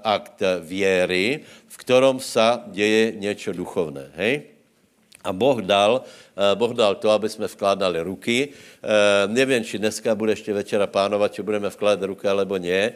[0.05, 4.13] akt věry, v ktorom sa děje něco duchovné.
[4.15, 4.60] Hej?
[5.25, 6.01] A Boh dal,
[6.37, 8.49] eh, boh dal to, aby jsme vkládali ruky.
[8.49, 12.93] E, nevím, či dneska bude ještě večera pánovat, či budeme vkládat ruky, alebo ne, e,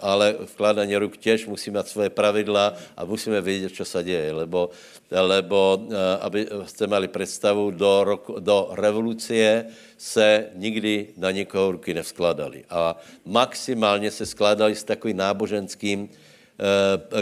[0.00, 4.70] ale vkládání ruk těž musí mít svoje pravidla a musíme vědět, co se děje, lebo,
[5.10, 5.88] lebo
[6.20, 12.64] aby jste mali představu, do, roku, do revolucie se nikdy na nikoho ruky nevskladali.
[12.70, 16.08] A maximálně se skladali s takovým náboženským,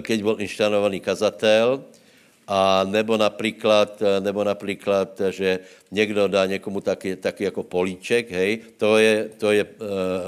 [0.03, 1.85] keď byl inštanovaný kazatel,
[2.49, 5.59] a nebo například, nebo například, že
[5.91, 9.69] někdo dá někomu taky, taky jako políček, hej, to je, to je uh,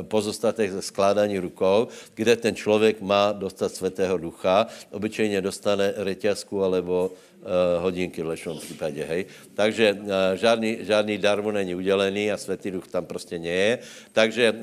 [0.02, 7.08] pozostatek ze skládání rukou, kde ten člověk má dostat svatého ducha, obyčejně dostane reťazku alebo
[7.08, 7.48] uh,
[7.82, 9.24] hodinky v lepším případě, hej.
[9.54, 13.78] Takže uh, žádný, žádný dar mu není udělený a svatý duch tam prostě nie je.
[14.12, 14.54] Takže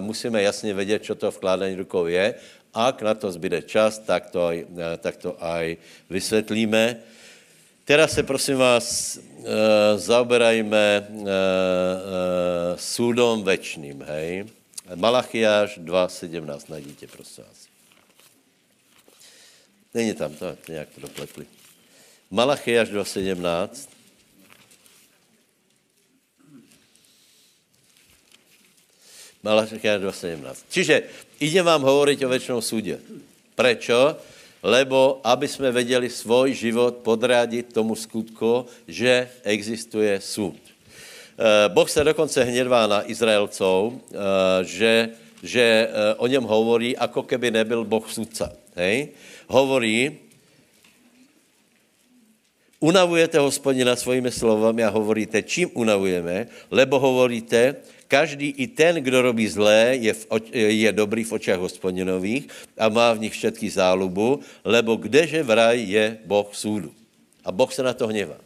[0.00, 2.34] musíme jasně vědět, co to vkládání rukou je
[2.74, 5.78] ak na to zbyde čas, tak to, aj, eh, tak to aj
[6.10, 7.14] vysvětlíme.
[7.84, 9.20] Teraz se prosím vás e,
[9.98, 11.30] zaoberajme e, e,
[12.80, 14.48] súdom večným, hej.
[14.94, 17.68] Malachiáš 2.17, najdíte, prosím vás.
[19.94, 21.46] Není tam, to nějak to dopletli.
[22.30, 23.93] Malachiáš 2.17.
[29.44, 30.72] Malachiáš 2.17.
[30.72, 30.94] Čiže
[31.36, 32.96] ide vám hovoriť o väčšnom súde.
[33.52, 34.16] Prečo?
[34.64, 40.56] Lebo aby jsme věděli svůj život podrádiť tomu skutku, že existuje súd.
[41.36, 45.08] Eh, boh se dokonce hnědvá na Izraelcov, eh, že,
[45.42, 48.48] že eh, o něm hovorí, ako keby nebyl Boh sudca.
[48.78, 49.12] Hej?
[49.50, 50.24] Hovorí,
[52.80, 57.82] unavujete hospodina svojimi slovami a hovoríte, čím unavujeme, lebo hovoríte,
[58.14, 60.22] Každý, i ten, kdo robí zlé, je, v,
[60.54, 62.46] je dobrý v očách hospodinových
[62.78, 66.94] a má v nich všetký zálubu, lebo kdeže v raj je Boh súdu.
[67.42, 68.38] A Boh se na to hněvá.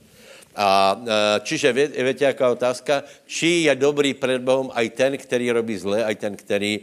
[0.59, 0.99] A
[1.47, 3.07] čiže víte, jaká otázka?
[3.27, 6.83] Či je dobrý před Bohem aj ten, který robí zlé, aj ten, který,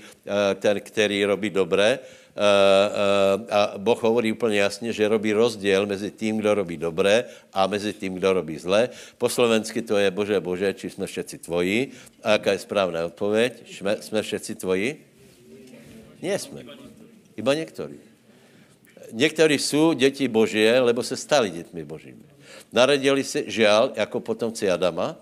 [0.60, 2.00] ten, který robí dobré?
[2.36, 7.68] Eh, a Boh hovorí úplně jasně, že robí rozdíl mezi tím, kdo robí dobré a
[7.68, 8.90] mezi tím, kdo robí zlé.
[9.18, 11.92] Po slovensky to je Bože, Bože, či jsme všetci tvoji.
[12.24, 13.72] A jaká je správná odpověď?
[13.72, 15.06] Jsme, jsme všetci tvoji?
[16.22, 16.64] Nie jsme.
[17.36, 18.00] Iba někteří.
[19.12, 22.35] Někteří jsou děti Božie, lebo se stali dětmi Božími.
[22.74, 25.16] Narodili se, žal, jako potomci Adama,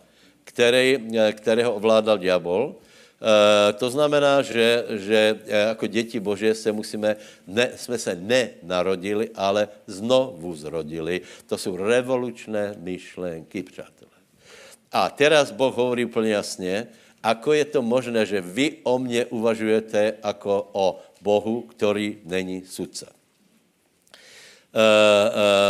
[0.44, 2.76] který, eh, kterého ovládal diabol,
[3.24, 7.16] Eh, to znamená, že, že eh, jako děti Bože se musíme,
[7.48, 11.22] ne, jsme se nenarodili, ale znovu zrodili.
[11.48, 14.12] To jsou revolučné myšlenky, přátelé.
[14.92, 16.88] A teraz Boh hovorí úplně jasně,
[17.24, 23.08] ako je to možné, že vy o mně uvažujete jako o Bohu, který není sudce.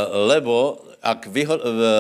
[0.10, 1.60] Lebo ak vyho,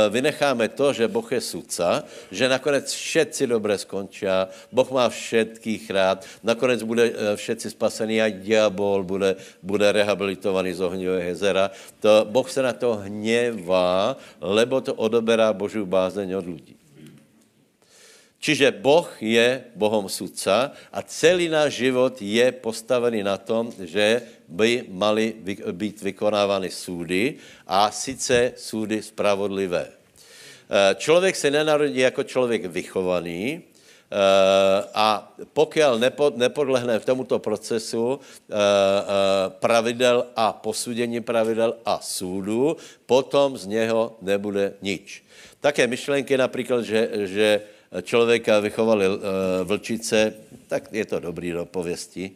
[0.09, 4.25] vynecháme to, že Boh je sudca, že nakonec všetci dobře skončí,
[4.71, 10.81] Boh má všetkých rád, nakonec bude eh, všetci spasení, a diabol bude, bude rehabilitovaný z
[10.81, 16.75] ohnivého jezera, to Boh se na to hněvá, lebo to odoberá Boží bázeň od lidí.
[18.43, 24.19] Čiže Boh je Bohom sudca a celý náš život je postavený na tom, že
[24.53, 25.33] by mali
[25.71, 29.87] být vykonávány súdy a sice súdy spravodlivé.
[29.89, 35.81] Eh, člověk se nenarodí jako člověk vychovaný, eh, a pokud
[36.37, 38.53] nepodlehne v tomuto procesu eh,
[39.49, 45.23] pravidel a posudění pravidel a súdu, potom z něho nebude nič.
[45.61, 47.61] Také myšlenky například, že, že
[48.01, 49.05] člověka vychovali
[49.63, 50.33] vlčice,
[50.67, 52.35] tak je to dobrý do pověsti,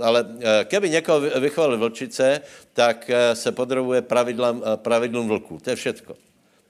[0.00, 2.40] ale eh, keby někoho vy- vychovali vlčice,
[2.72, 5.58] tak eh, se podrobuje pravidlám, eh, pravidlům vlků.
[5.64, 6.16] To je všetko.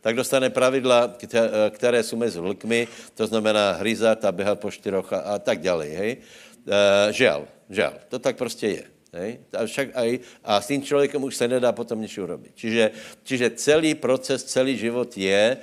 [0.00, 4.70] Tak dostane pravidla, kte- eh, které jsou mezi vlkmi, to znamená hryzat a běhat po
[4.70, 5.84] štyroch a, a tak dále.
[5.84, 6.16] Hej?
[7.10, 7.92] Žel, žel.
[8.08, 8.84] To tak prostě je.
[9.12, 9.40] Hej?
[9.58, 12.52] A, však aj, a s tím člověkem už se nedá potom nič urobiť.
[12.54, 12.84] Čiže,
[13.24, 15.56] čiže celý proces, celý život je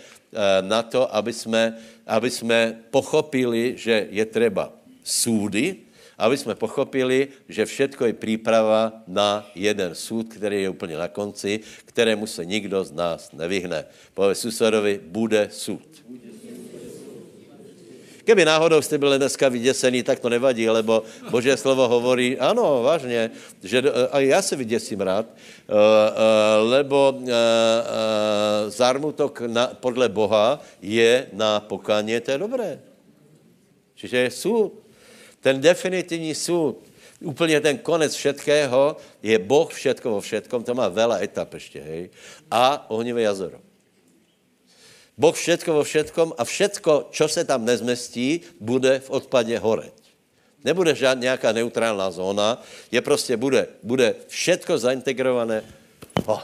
[0.61, 5.86] na to, aby jsme, aby jsme pochopili, že je třeba súdy,
[6.17, 11.59] aby jsme pochopili, že všetko je příprava na jeden súd, který je úplně na konci,
[11.85, 13.85] kterému se nikdo z nás nevyhne.
[14.13, 15.85] Povedz susedovi, bude súd.
[18.27, 23.31] Keby náhodou jste byli dneska vyděsený, tak to nevadí, lebo Boží slovo hovorí, ano, vážně,
[23.63, 27.31] že a já se vyděsím rád, eh, eh, lebo eh,
[28.67, 32.79] zármutok na, podle Boha je na pokání, to je dobré.
[33.95, 34.86] Čiže je súd.
[35.47, 36.83] Ten definitivní súd,
[37.23, 42.09] úplně ten konec všetkého, je Boh všetko vo všetkom, to má veľa etap ještě, hej,
[42.51, 43.63] a ohnivé jazero.
[45.15, 49.95] Boh všetko vo všetkom a všetko, čo se tam nezmestí, bude v odpadě horeť.
[50.67, 55.63] Nebude žádná nějaká neutrální zóna, je prostě bude, bude všetko zaintegrované.
[56.25, 56.43] Oh,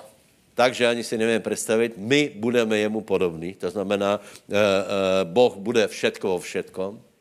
[0.56, 5.88] takže ani si nevím představit, my budeme jemu podobní, to znamená, eh, eh, Boh bude
[5.92, 7.13] všetko vo všetkom.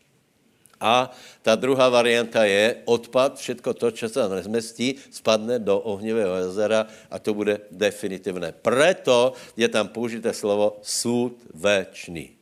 [0.82, 1.14] A
[1.46, 7.22] ta druhá varianta je odpad, všetko to, co se nezmestí, spadne do ohnivého jezera a
[7.22, 8.50] to bude definitivné.
[8.50, 12.34] Preto je tam použité slovo súd večný.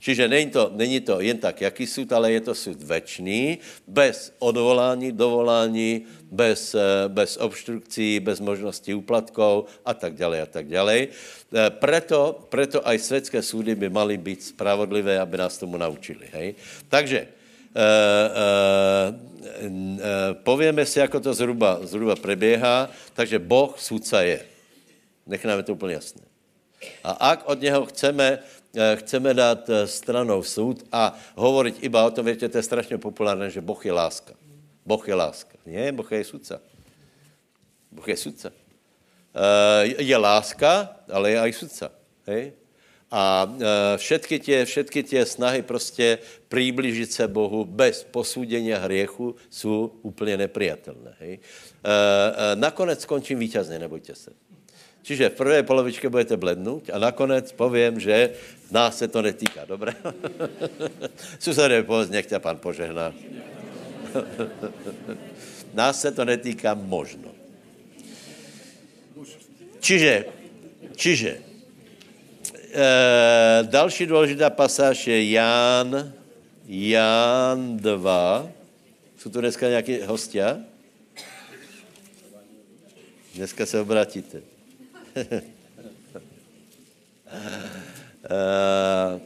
[0.00, 4.32] Čiže není to, není to jen tak, jaký súd, ale je to súd večný, bez
[4.40, 11.12] odvolání, dovolání, bez, eh, bez obstrukcí, bez možnosti úplatkov a tak dále a tak dále.
[11.12, 16.32] Eh, Preto, preto aj světské súdy by mali být spravodlivé, aby nás tomu naučili.
[16.32, 16.56] Hej?
[16.88, 17.39] Takže
[17.70, 22.90] Uh, uh, uh, povieme si, ako to zhruba, zhruba prebieha.
[23.14, 24.42] Takže Boh súdca je.
[25.26, 26.30] Necháme to úplně jasné.
[27.04, 28.38] A ak od něho chceme,
[28.76, 32.98] eh, chceme dát eh, stranou súd a hovoriť iba o tom, viete, to je strašně
[32.98, 34.34] populárné, že Boh je láska.
[34.86, 35.56] Boh je láska.
[35.66, 36.60] Nie, Boh je súdca.
[37.92, 38.50] Boh je súdca.
[38.50, 41.86] Eh, Je láska, ale je aj súdca.
[42.26, 42.52] Hej?
[43.10, 49.98] A eh, všetky tie, všetky tie snahy prostě přiblížit se Bohu bez posúdenia hriechu jsou
[50.02, 51.14] úplně neprijatelné.
[51.20, 51.38] Hej?
[51.38, 51.42] Eh,
[51.82, 54.30] eh, Nakonec skončím víťazně, nebojte se.
[55.02, 58.36] Čiže v prvé polovičke budete blednout a nakonec povím, že
[58.70, 59.64] nás se to netýká.
[59.64, 59.96] Dobré?
[61.40, 63.08] Susede, povedz, nech ťa pán požehná.
[65.74, 67.32] nás se to netýká možno.
[69.80, 70.28] Čiže,
[70.94, 71.49] čiže,
[72.74, 76.12] e, další důležitá pasáž je Ján,
[76.66, 78.48] Ján 2.
[79.18, 80.56] Jsou tu dneska nějaký hostia?
[83.34, 84.42] Dneska se obratíte.
[88.24, 89.20] Eh,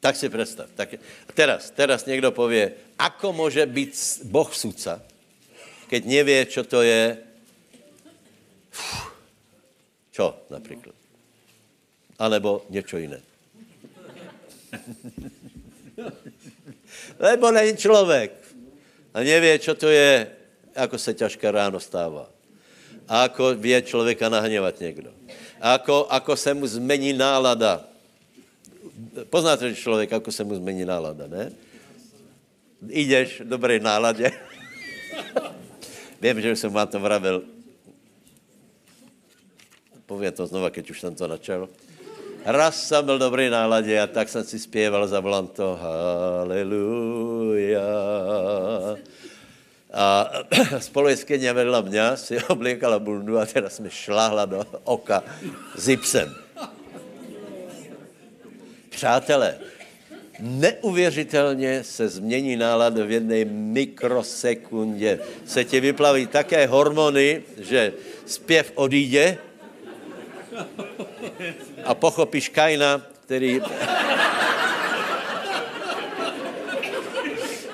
[0.00, 0.70] tak si představ.
[0.74, 0.94] Tak,
[1.34, 5.02] teraz, teraz někdo pově, ako může být Boh sudca,
[5.88, 7.18] keď nevě, čo to je,
[8.72, 8.99] Uf,
[10.20, 10.94] čo například.
[12.20, 13.20] Alebo něco jiné.
[17.18, 18.32] Lebo není člověk
[19.14, 20.28] a nevě, čo to je,
[20.76, 22.28] ako se ťažké ráno stává.
[23.08, 25.10] A ako vie člověka nahněvat někdo.
[25.60, 27.88] A ako, ako se mu zmení nálada.
[29.32, 31.52] Poznáte člověka, ako se mu zmení nálada, ne?
[32.88, 34.30] Ideš v dobré náladě.
[36.20, 37.59] Vím, že jsem vám to vravil.
[40.10, 41.70] Povím to znova, keď už jsem to načal.
[42.42, 47.78] Raz jsem byl v dobré náladě a tak jsem si zpěval, zavolám to Haleluja.
[49.94, 50.30] A
[50.78, 55.22] spolujeskyně vedla mě, si obliekala bundu a teda mi šláhla do oka
[55.78, 56.34] zipsem.
[58.90, 59.58] Přátelé,
[60.40, 65.18] neuvěřitelně se změní nálada v jedné mikrosekundě.
[65.46, 67.92] Se ti vyplaví také hormony, že
[68.26, 69.38] zpěv odíde
[71.84, 73.60] a pochopíš Kaina, který,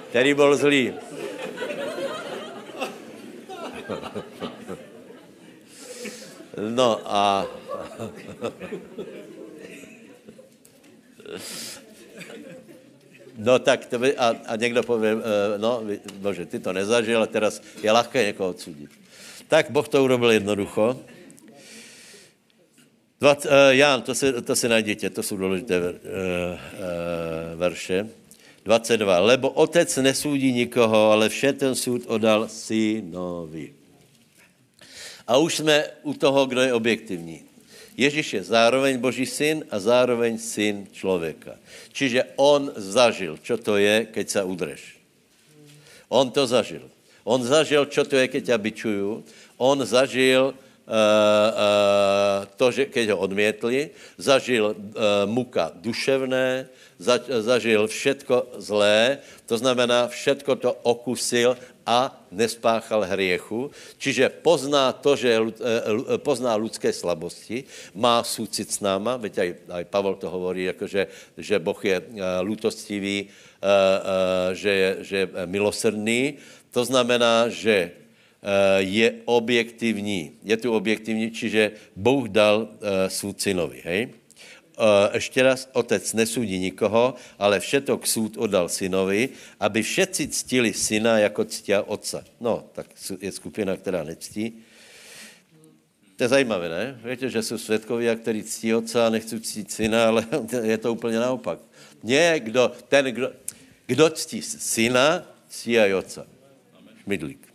[0.09, 0.95] který byl zlý.
[6.57, 7.47] No a
[13.37, 15.83] No tak to by, a, a někdo pově, eh, no,
[16.15, 18.91] bože, ty to nezažil, a teraz je ľahké někoho odsudit.
[19.49, 20.97] Tak Boh to urobil jednoducho.
[23.21, 28.09] Dvac, uh, Jan, to si, to si najděte, to jsou důležité ver, uh, uh, verše.
[28.65, 29.19] 22.
[29.19, 33.73] Lebo otec nesúdí nikoho, ale vše ten súd odal synovi.
[35.27, 37.47] A už jsme u toho, kdo je objektivní.
[37.97, 41.57] Ježíš je zároveň Boží syn a zároveň syn člověka.
[41.95, 45.01] Čiže on zažil, čo to je, keď sa udreš.
[46.13, 46.85] On to zažil.
[47.25, 49.25] On zažil, čo to je, keď ťa bičujú.
[49.57, 50.53] On zažil
[52.55, 59.21] to, že keď ho odmietli, zažil uh, muka duševné, za, zažil všetko zlé,
[59.51, 65.39] to znamená, všetko to okusil a nespáchal hriechu, čiže pozná to, že
[66.27, 71.07] pozná ľudské slabosti, má súcit s náma, veď aj, aj Pavel to hovorí, že,
[71.39, 71.99] že Boh je
[72.43, 73.31] lutostivý,
[74.57, 76.43] že je, že je milosrdný,
[76.75, 78.06] to znamená, že
[78.79, 80.33] je objektivní.
[80.45, 82.69] Je tu objektivní, čiže Bůh dal
[83.09, 84.09] svůj synovi, hej?
[85.15, 89.29] ještě raz, otec nesudí nikoho, ale všetok súd oddal synovi,
[89.61, 92.25] aby všetci ctili syna, jako ctia otca.
[92.41, 92.87] No, tak
[93.21, 94.61] je skupina, která nectí.
[96.17, 97.01] To je zajímavé, ne?
[97.05, 100.27] Víte, že jsou světkovia, kteří ctí otca a nechci ctít syna, ale
[100.63, 101.59] je to úplně naopak.
[102.03, 103.33] Nie, kdo, ten, kdo,
[103.87, 106.27] kdo ctí syna, ctí aj otca.
[107.05, 107.46] Šmidlík.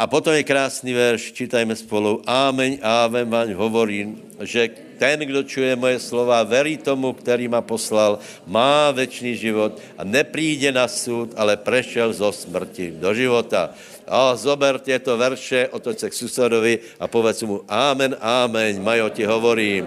[0.00, 2.24] A potom je krásný verš, čítajme spolu.
[2.24, 8.16] Amen, amen vám hovorím, že ten, kdo čuje moje slova, verí tomu, který ma poslal,
[8.48, 13.76] má večný život a nepríde na súd, ale prešel zo smrti do života.
[14.08, 19.28] A zober tieto verše, otoď se k susedovi a povedz mu, amen, amen, Majo, ti
[19.28, 19.84] hovorím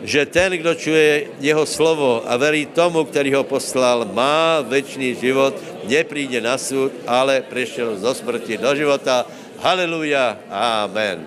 [0.00, 5.52] že ten, kdo čuje jeho slovo a verí tomu, který ho poslal, má večný život,
[5.90, 9.26] nepríde na súd, ale prešel zo smrti do života.
[9.58, 10.38] Haleluja.
[10.46, 11.26] Amen.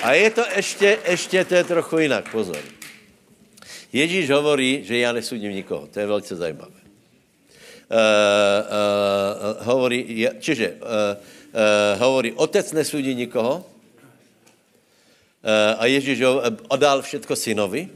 [0.00, 2.56] A je to ještě, ještě to je trochu jinak, pozor.
[3.92, 5.86] Ježíš hovorí, že já nesudím nikoho.
[5.92, 6.80] To je velice zajímavé.
[7.90, 13.66] Uh, uh, hovorí, čiže uh, uh, hovorí, otec nesudí nikoho uh,
[15.74, 16.38] a Ježíš ho
[16.70, 17.90] odal všetko synovi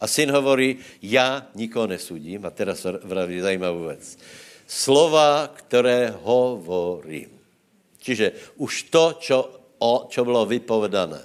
[0.00, 4.18] a syn hovorí, já nikoho nesudím a teraz vraví zajímavou věc.
[4.66, 7.28] Slova, které hovorím.
[7.98, 9.38] Čiže už to, čo,
[9.78, 11.20] o, čo bylo vypovedané.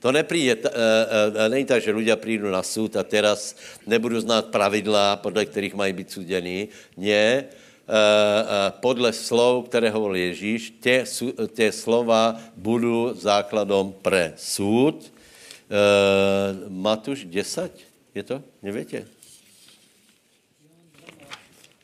[0.00, 3.56] To nepríde, uh, uh, není tak, že ľudia prídu na súd a teraz
[3.88, 6.10] nebudú znát pravidla, podle kterých mají být
[7.86, 11.04] Eh, eh, podle slov, které hovoril Ježíš, tě,
[11.54, 14.34] tě slova budou základom pre.
[14.34, 15.14] Eh,
[16.68, 17.70] Matuš 10,
[18.16, 18.42] je to?
[18.62, 19.06] Nevíte?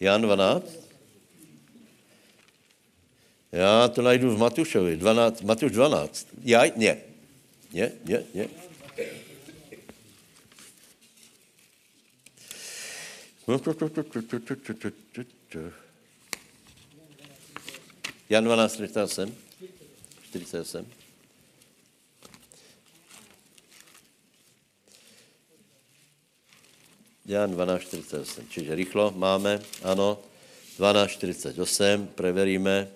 [0.01, 0.83] Jan 12?
[3.53, 6.29] Já to najdu v Matušovi, 12, Matuš 12.
[6.45, 6.97] Já, ne,
[7.73, 8.49] ne, ne, ne.
[18.29, 19.37] Jan 12, 48.
[20.31, 21.02] 48.
[27.27, 28.47] Jan 12, 48.
[28.51, 30.19] Čiže rychlo máme, ano.
[30.79, 32.89] 12, 48, preveríme.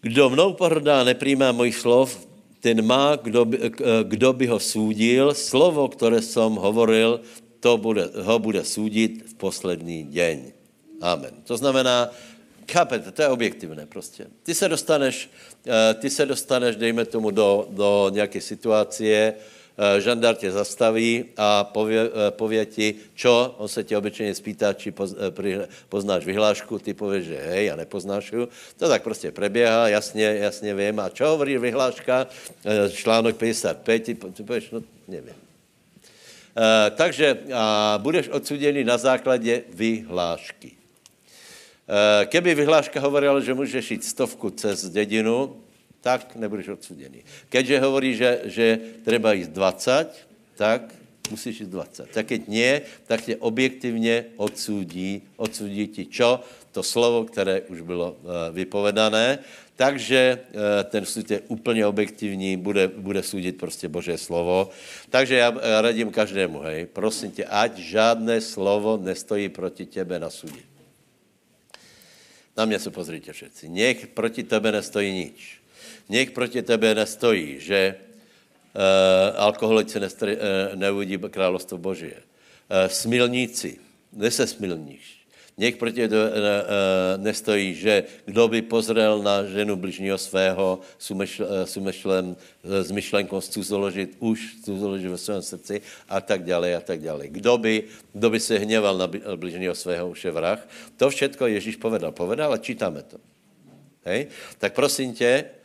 [0.00, 2.28] Kdo mnou pohrdá, nepřijímá mojich slov,
[2.60, 3.58] ten má, kdo by,
[4.02, 5.34] kdo by ho soudil.
[5.34, 7.20] Slovo, které jsem hovoril,
[7.60, 10.52] to bude, ho bude soudit v poslední den.
[11.00, 11.34] Amen.
[11.44, 12.10] To znamená,
[12.72, 14.26] chápete, to je objektivné prostě.
[14.42, 15.30] Ty se dostaneš,
[15.66, 19.34] eh, ty se dostaneš, dejme tomu, do, do nějaké situace, eh,
[19.98, 24.92] žandar tě zastaví a pově, eh, pově ti, čo, on se tě obyčejně spýtá, či
[25.88, 28.48] poznáš vyhlášku, ty pověš, že hej, já nepoznáš ju.
[28.76, 31.00] To tak prostě preběhá, jasně, jasně vím.
[31.00, 32.26] A čo hovorí vyhláška,
[32.92, 35.34] článok 55, ty, ty pověš, no nevím.
[36.58, 40.78] Uh, takže uh, budeš odsuděný na základě vyhlášky.
[41.88, 45.56] Eh, keby vyhláška hovorila, že můžeš jít stovku cez dědinu,
[46.00, 47.24] tak nebudeš odsuděný.
[47.48, 48.66] Keďže hovorí, že, že
[49.04, 50.26] treba jít 20,
[50.56, 50.94] tak
[51.30, 52.10] musíš jít 20.
[52.10, 56.40] Tak keď nie, tak tě objektivně odsudí, odsudí ti čo?
[56.72, 59.38] To slovo, které už bylo uh, vypovedané.
[59.76, 64.70] Takže uh, ten soud je úplně objektivní, bude, bude soudit prostě Boží slovo.
[65.10, 70.60] Takže já radím každému, hej, prosím tě, ať žádné slovo nestojí proti tebe na sudě.
[72.56, 73.68] Na mě se pozrite všetci.
[73.68, 75.57] Nech proti tebe nestojí nič.
[76.08, 78.80] Nech proti tebe nestojí, že uh,
[79.36, 80.42] alkoholici nestojí, uh,
[80.74, 82.16] neuvidí královstvo Božie.
[82.16, 83.78] Uh, smilníci,
[84.12, 85.18] nesesmilníš.
[85.58, 86.30] Nech proti to e, e,
[87.18, 90.80] nestojí, že kdo by pozrel na ženu bližního svého
[91.66, 97.02] s umyšlem, s myšlenkou cudzoložit, už cudzoložit ve svém srdci a tak dále a tak
[97.02, 97.26] dále.
[97.28, 97.82] Kdo by,
[98.12, 100.62] kdo by se hněval na bližního svého, už je vrah.
[100.96, 102.14] To všetko Ježíš povedal.
[102.14, 103.18] Povedal a čítáme to.
[104.06, 104.30] Hej?
[104.58, 105.57] Tak prosím tě,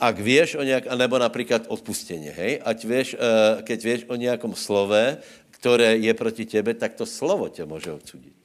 [0.00, 4.54] ak vieš o nějak, nebo například odpustení, hej, ať vieš, uh, keď vieš o nějakom
[4.54, 5.18] slove,
[5.50, 8.42] které je proti tebe, tak to slovo tě může odsudit.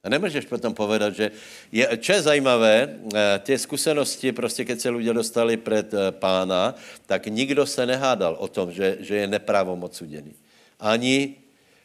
[0.00, 1.30] A nemůžeš potom povedat, že
[1.72, 6.74] je, čo je zajímavé, eh, ty zkušenosti, prostě keď se lidé dostali před eh, pána,
[7.06, 10.32] tak nikdo se nehádal o tom, že, že je neprávom odsudený.
[10.80, 11.36] Ani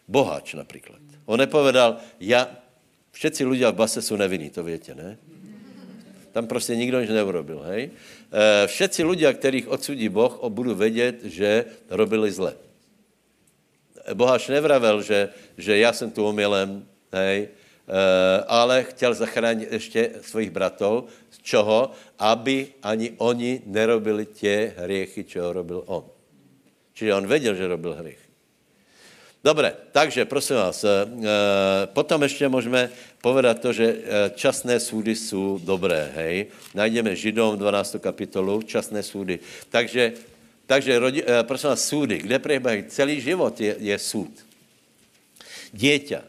[0.07, 0.99] bohač například.
[1.25, 2.47] On nepovedal, já,
[3.11, 5.17] všetci lidé v base jsou nevinní, to víte, ne?
[6.35, 7.89] Tam prostě nikdo nic neurobil, hej?
[7.91, 12.59] Eh, všetci lidé, kterých odsudí Boh, budou vědět, že robili zle.
[14.13, 17.47] Boháč nevravel, že, že já jsem tu omylem, hej,
[17.87, 21.05] Eh, ale chtěl zachránit ještě svých bratov.
[21.31, 21.91] Z čoho?
[22.19, 26.03] Aby ani oni nerobili tě hriechy, čeho robil on.
[26.93, 28.25] Čiže on věděl, že robil hřích.
[29.43, 30.85] Dobre, takže prosím vás,
[31.85, 32.89] potom ještě můžeme
[33.25, 34.05] povedat to, že
[34.37, 36.53] časné súdy jsou dobré, hej.
[36.77, 37.97] Najdeme Židom 12.
[37.97, 39.41] kapitolu, časné súdy.
[39.73, 40.13] Takže,
[40.69, 44.29] takže rodi, e, prosím vás, súdy, kde preběhají celý život je, je súd.
[45.73, 46.21] Dieťa,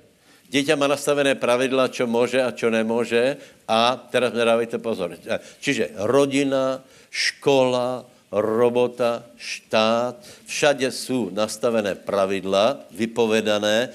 [0.46, 3.36] Dieťa má nastavené pravidla, čo může a čo nemůže
[3.68, 5.18] a teraz nedávajte pozor.
[5.60, 6.80] Čiže rodina,
[7.10, 10.16] škola, robota, štát,
[10.46, 13.90] všade jsou nastavené pravidla, vypovedané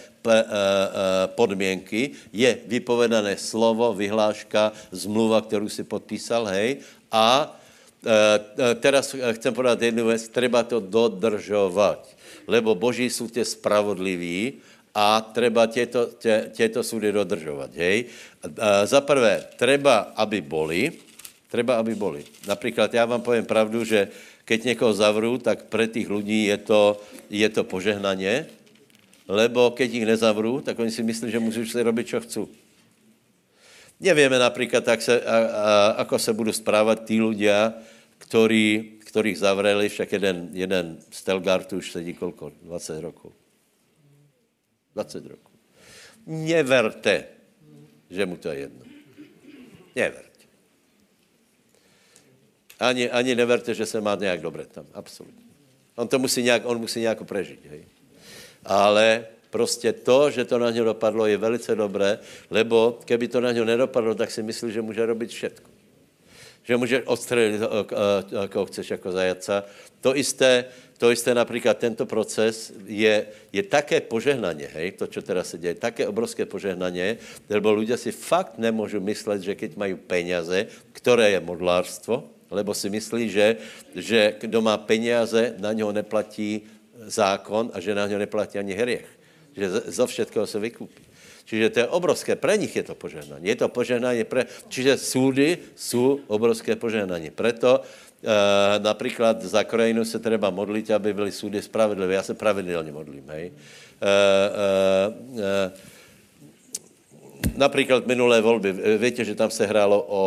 [1.36, 6.78] podmínky, je vypovedané slovo, vyhláška, zmluva, kterou si podpísal, hej,
[7.12, 7.58] a
[8.06, 12.08] e, teraz chcem podat jednu věc, treba to dodržovat,
[12.48, 14.54] lebo Boží jsou tě spravodliví
[14.96, 17.76] a treba těto, tě, těto súdy dodržovat.
[17.76, 18.06] Hej?
[18.84, 20.92] Za prvé, treba, aby boli,
[21.52, 22.24] treba, aby boli.
[22.48, 24.08] Například já vám povím pravdu, že
[24.46, 27.00] keď někoho zavřu, tak pre těch lidí je to,
[27.30, 28.46] je to požehnaně,
[29.32, 32.52] lebo keď jich nezavřu, tak oni si myslí, že musí si robit, čo chcou.
[34.00, 37.74] Nevieme například, jak se, a, a, ako se budou správat tí ľudia,
[38.18, 42.52] ktorí, ktorých zavreli, však jeden, jeden Stelgartu už sedí kolko?
[42.66, 43.32] 20 rokov.
[44.96, 45.52] 20 roků.
[46.28, 47.26] Neverte,
[48.10, 48.86] že mu to je jedno.
[49.96, 50.46] Neverte.
[52.80, 54.86] Ani, ani neverte, že se má nějak dobře tam.
[54.94, 55.46] Absolutně.
[55.96, 57.66] On to musí nějak, on musí nějak prežít.
[57.70, 57.86] Hej.
[58.66, 63.52] Ale prostě to, že to na něj dopadlo, je velice dobré, lebo keby to na
[63.52, 65.70] něj nedopadlo, tak si myslí, že může robit všetko.
[66.64, 67.62] Že může odstřelit,
[68.50, 69.64] koho chceš jako zajaca.
[70.02, 70.66] To isté,
[70.98, 75.76] to jisté například tento proces je, je také požehnaně, hej, to, co teda se děje,
[75.76, 77.18] také obrovské požehnaně,
[77.50, 82.90] lebo lidé si fakt nemůžu myslet, že keď mají peněze, které je modlárstvo, lebo si
[82.90, 83.58] myslí, že,
[83.96, 86.62] že kdo má peněze, na něho neplatí
[87.08, 89.10] zákon a že na něho neplatí ani hriech.
[89.58, 91.04] Že za všetkého se vykupí.
[91.46, 93.48] Čiže to je obrovské, pre nich je to požehnání.
[93.48, 94.46] Je to požehnání pre...
[94.70, 97.30] Čiže súdy jsou obrovské požehnání.
[97.36, 97.84] Preto
[98.24, 102.14] E, například za krajinu se treba modlit, aby byly soudy spravedlivé.
[102.14, 103.52] Já se pravidelně modlím, hej.
[104.02, 104.12] E,
[105.42, 105.72] e,
[107.56, 110.22] například minulé volby, víte, že tam se hrálo o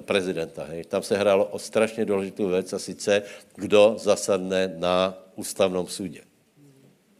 [0.00, 0.84] prezidenta, hej.
[0.84, 3.22] Tam se hrálo o strašně důležitou věc a sice,
[3.54, 6.20] kdo zasadne na ústavnom soudě.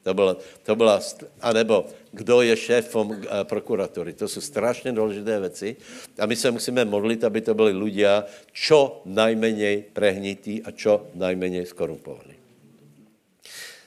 [0.02, 1.00] To byla, to byla,
[1.40, 4.12] anebo kdo je šéfom eh, prokuratury.
[4.12, 5.76] To jsou strašně důležité věci.
[6.18, 11.68] A my se musíme modlit, aby to byli ľudia čo najmenej prehnití a čo najmenej
[11.68, 12.40] skorumpovaní.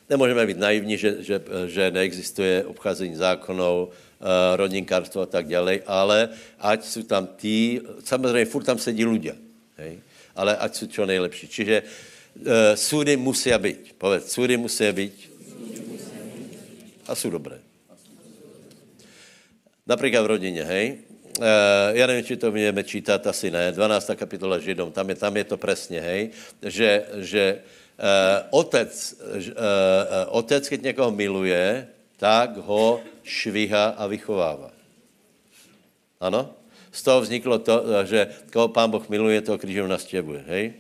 [0.10, 4.26] Nemůžeme být naivní, že, že, že neexistuje obcházení zákonů, eh,
[4.56, 6.30] rodinkárstvo a tak dále, ale
[6.60, 9.34] ať jsou tam tí, samozřejmě furt tam sedí ľudia,
[9.78, 9.98] hej?
[10.36, 11.48] ale ať jsou čo nejlepší.
[11.48, 12.13] Čiže uh,
[12.76, 15.34] súdy musí být, povedz, súdy musí být
[17.08, 17.60] a jsou dobré.
[19.88, 20.98] Například v rodině, hej.
[21.42, 23.72] E, já nevím, či to můžeme čítat, asi ne.
[23.72, 24.12] 12.
[24.16, 26.30] kapitola Židom, tam je, tam je to přesně, hej,
[26.62, 27.60] že, že e,
[28.50, 34.72] otec, e, otec, když někoho miluje, tak ho šviha a vychovává.
[36.20, 36.50] Ano?
[36.92, 40.74] Z toho vzniklo to, že koho pán Boh miluje, toho křížem nastěvuje, hej?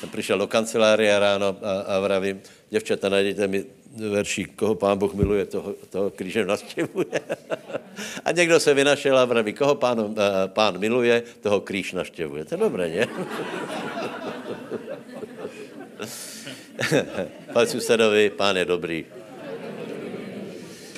[0.00, 2.40] Jsem přišel do kancelárie ráno a, a vravím,
[2.70, 3.64] děvčata, najdete mi
[3.96, 7.20] verší, koho pán Boh miluje, toho, toho křížem naštěvuje.
[8.24, 10.14] A někdo se vynašel a vraví, koho pán, uh,
[10.46, 12.44] pán miluje, toho kříž naštěvuje.
[12.44, 13.06] To je dobré, ne?
[17.52, 19.04] Pán susedovi, pán je dobrý.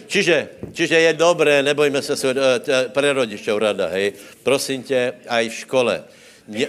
[0.06, 4.12] Čiže, čiže je dobré, nebojme se svoj, eh, pre rodičov rada, hej.
[4.42, 6.04] Prosím tě, aj v škole,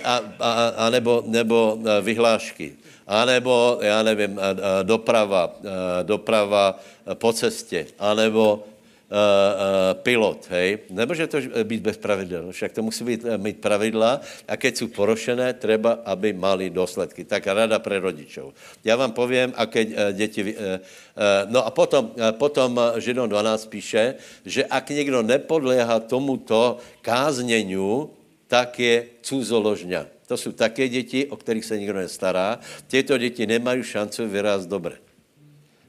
[0.03, 2.75] a, a, a nebo, nebo eh, vyhlášky,
[3.07, 5.55] a nebo, já nevím, eh, doprava,
[6.03, 6.79] doprava
[7.13, 8.63] po cestě, anebo
[9.93, 10.77] pilot, hej.
[10.89, 15.53] Nemůže to být bez pravidel, však to musí být, mít pravidla a keď jsou porošené,
[15.53, 17.25] treba, aby mali důsledky.
[17.25, 18.53] Tak rada pre rodičov.
[18.85, 20.55] Já vám povím, a keď děti...
[21.49, 24.15] No a potom, potom Židom 12 píše,
[24.45, 28.13] že ak někdo nepodléhá tomuto káznění,
[28.49, 30.05] tak je cůzoložňa.
[30.27, 32.59] To jsou také děti, o kterých se nikdo nestará.
[32.87, 34.97] Těto děti nemají šancu vyrázt dobře.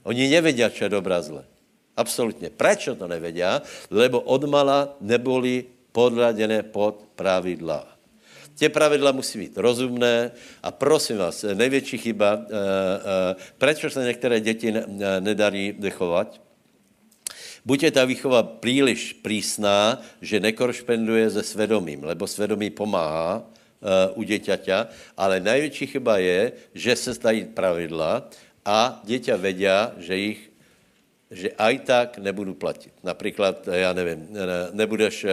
[0.03, 1.45] Oni nevědí, co je dobrá zle.
[1.97, 2.51] Absolutně.
[2.51, 3.41] Proč to nevědí?
[3.91, 7.89] Lebo odmala neboli podladěné pod pravidla.
[8.55, 10.31] Tě pravidla musí být rozumné
[10.63, 14.85] a prosím vás, největší chyba, e, e, proč se některé děti ne,
[15.21, 16.41] nedarí vychovat?
[17.65, 24.23] Buď je ta výchova příliš prísná, že nekoršpenduje se svědomím, lebo svědomí pomáhá e, u
[24.23, 28.29] děťaťa, ale největší chyba je, že se stají pravidla
[28.65, 30.51] a děťa vedia, že jich
[31.31, 32.91] že aj tak nebudu platit.
[33.03, 34.29] Například, já nevím,
[34.73, 35.31] nebudeš uh,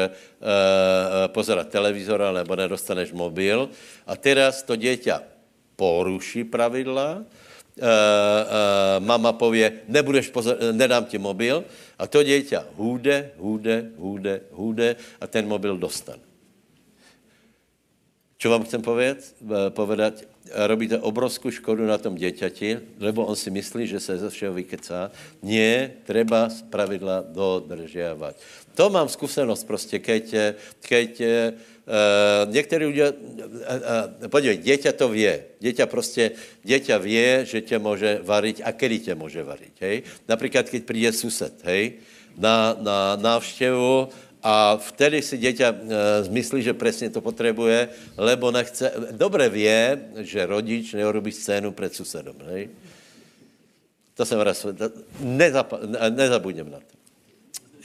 [1.28, 3.70] pozerat televizor, nebo nedostaneš mobil.
[4.06, 5.26] A teraz to dieťa
[5.74, 11.66] poruší pravidla, uh, uh, mama pově, nebudeš pozor, nedám ti mobil
[11.98, 16.22] a to dieťa hůde, hůde, hůde, hůde a ten mobil dostane.
[18.38, 19.18] Čo vám chcem povedať?
[19.74, 20.30] povedať?
[20.54, 25.12] robíte obrovskou škodu na tom děťati, lebo on si myslí, že se ze všeho vykecá.
[25.44, 28.36] Nie, treba pravidla dodržiavať.
[28.76, 30.36] To mám zkušenost prostě, keď,
[30.80, 31.22] keď
[31.88, 33.18] Uh, některý lidé, uh,
[34.22, 35.44] uh, podívej, děťa to vě.
[35.60, 36.32] Děťa prostě,
[36.64, 40.04] děťa vě, že tě může varit a kdy tě může varit, hej.
[40.28, 41.94] Například, keď přijde sused, hej,
[42.38, 44.10] na, na návštěvu
[44.44, 48.92] a vtedy si děťa e, zmyslí, že přesně to potřebuje, lebo nechce...
[49.12, 52.36] Dobře vě, že rodič neurobí scénu před susedom.
[52.46, 52.70] Hej?
[54.14, 54.66] To jsem raz...
[55.20, 55.74] Nezap,
[56.10, 56.97] nezabudněm na to.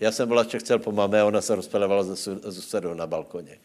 [0.03, 3.59] Já jsem byla, chcel po mame, ona se rozpadavala se susedou na balkoně.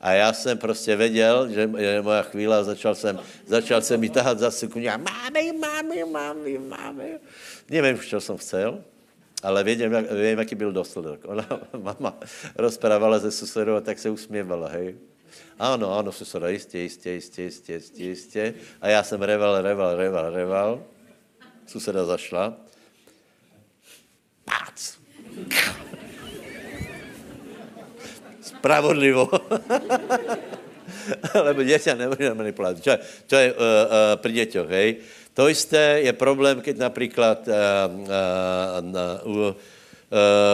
[0.00, 4.38] A já jsem prostě věděl, že je moja chvíle začal jsem, začal jsem mi tahat
[4.38, 7.04] za sukni a máme, máme, máme, máme.
[7.68, 8.84] Nevím, co jsem chcel,
[9.42, 11.20] ale vědím, jak, vím, jaký byl dosledek.
[11.24, 11.46] Ona,
[11.82, 12.18] mama,
[12.54, 14.94] rozprávala se susedou a tak se usměvala, hej.
[15.58, 18.54] Ano, ano, suseda, jistě, jistě, jistě, jistě, jistě, jistě.
[18.80, 20.84] A já jsem reval, reval, reval, reval.
[21.66, 22.56] Suseda zašla.
[24.44, 24.99] Pác.
[28.40, 29.30] Spravodlivo.
[31.46, 31.62] Lebo
[31.96, 32.82] nebudeme manipulovat.
[32.82, 34.96] Čo, čo je uh, uh, pri děťoch, hej?
[35.34, 37.54] To jisté je problém, keď například, uh,
[38.04, 38.10] uh,
[39.24, 39.54] uh, uh,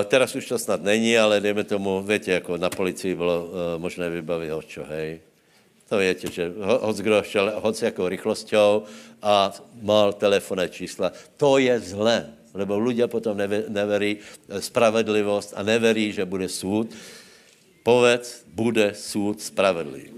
[0.07, 4.11] teraz už to snad není, ale dejme tomu, víte, jako na policii bylo uh, možné
[4.11, 5.21] vybavit hočo, hej.
[5.89, 8.83] To víte, že hoc kdo šel, hoc jako rychlosťou
[9.23, 11.13] a mal telefonné čísla.
[11.39, 13.37] To je zlé, lebo ľudia potom
[13.69, 16.91] neverí spravedlivost a neverí, že bude súd.
[17.85, 20.11] Povedz, bude súd spravedlivý.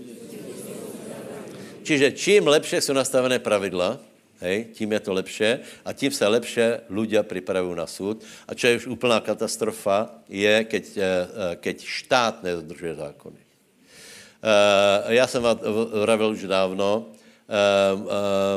[1.83, 4.01] Čiže čím lepšie jsou nastavené pravidla,
[4.39, 8.23] Hej, tím je to lepší a tím se lepší ľudia připravují na súd.
[8.47, 13.41] A čo je už úplná katastrofa, je, keď, eh, eh, keď štát nedodržuje zákony.
[13.43, 15.59] Eh, já jsem vám
[16.03, 17.07] vravil už dávno,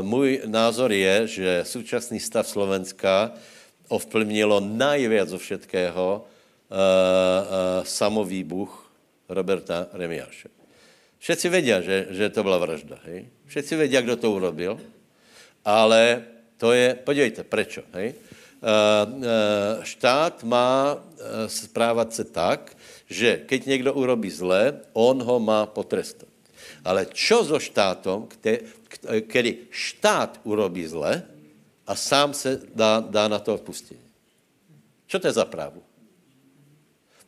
[0.01, 3.31] můj názor je, že současný stav Slovenska
[3.91, 6.23] ovplyvnilo najviac zo všetkého
[7.83, 8.71] samovýbuch
[9.27, 10.47] Roberta Remiáše.
[11.19, 12.97] Všetci vědí, že, že to byla vražda.
[13.05, 13.27] Hej?
[13.45, 14.79] Všetci vědí, kdo to urobil
[15.65, 16.25] ale
[16.57, 18.13] to je, podívejte, prečo, hej?
[18.13, 22.77] Eh, eh, štát má eh, správat se tak,
[23.09, 26.29] že keď někdo urobí zle, on ho má potrestat.
[26.85, 28.25] Ale čo so štátom,
[29.27, 31.25] který štát urobí zle
[31.91, 33.99] a sám se dá, dá na to odpustení?
[35.11, 35.83] Čo to je za právu?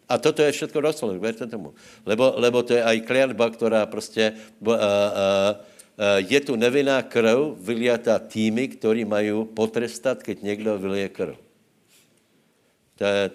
[0.07, 1.75] A toto je všetko doslovné, věřte tomu.
[2.07, 4.31] Lebo, lebo to je aj kliatba, která prostě
[4.63, 4.77] uh, uh,
[6.15, 11.35] je tu nevinná krv vyliatá tými, ktorí mají potrestat, keď někdo vylije krv.
[12.97, 13.31] To je,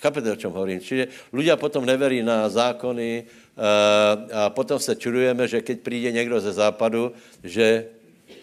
[0.00, 0.80] chápete, o čem hovorím?
[0.80, 3.26] Čiže ľudia potom neverí na zákony eh,
[4.32, 7.12] a potom se čudujeme, že keď přijde někdo ze západu,
[7.42, 7.90] že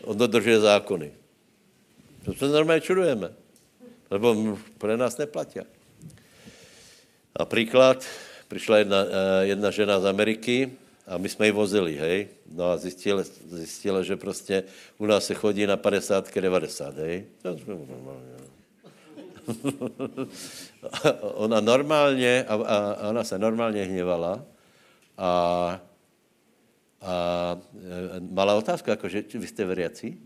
[0.04, 1.19] on dodržuje zákony.
[2.30, 3.30] To se normálně čudujeme,
[4.12, 5.60] lebo pro nás neplatí.
[7.36, 8.06] A příklad,
[8.48, 10.72] přišla jedna, eh, jedna žena z Ameriky,
[11.08, 12.28] a my jsme ji vozili, hej.
[12.52, 14.64] No a zjistili, zjistili, že prostě
[14.98, 17.26] u nás se chodí na 50 90, hej.
[21.22, 24.46] ona normálně, a, a, ona se normálně hněvala
[25.18, 25.82] a,
[27.02, 27.58] a
[28.18, 30.18] e, malá otázka, jako, že vy jste veriaci?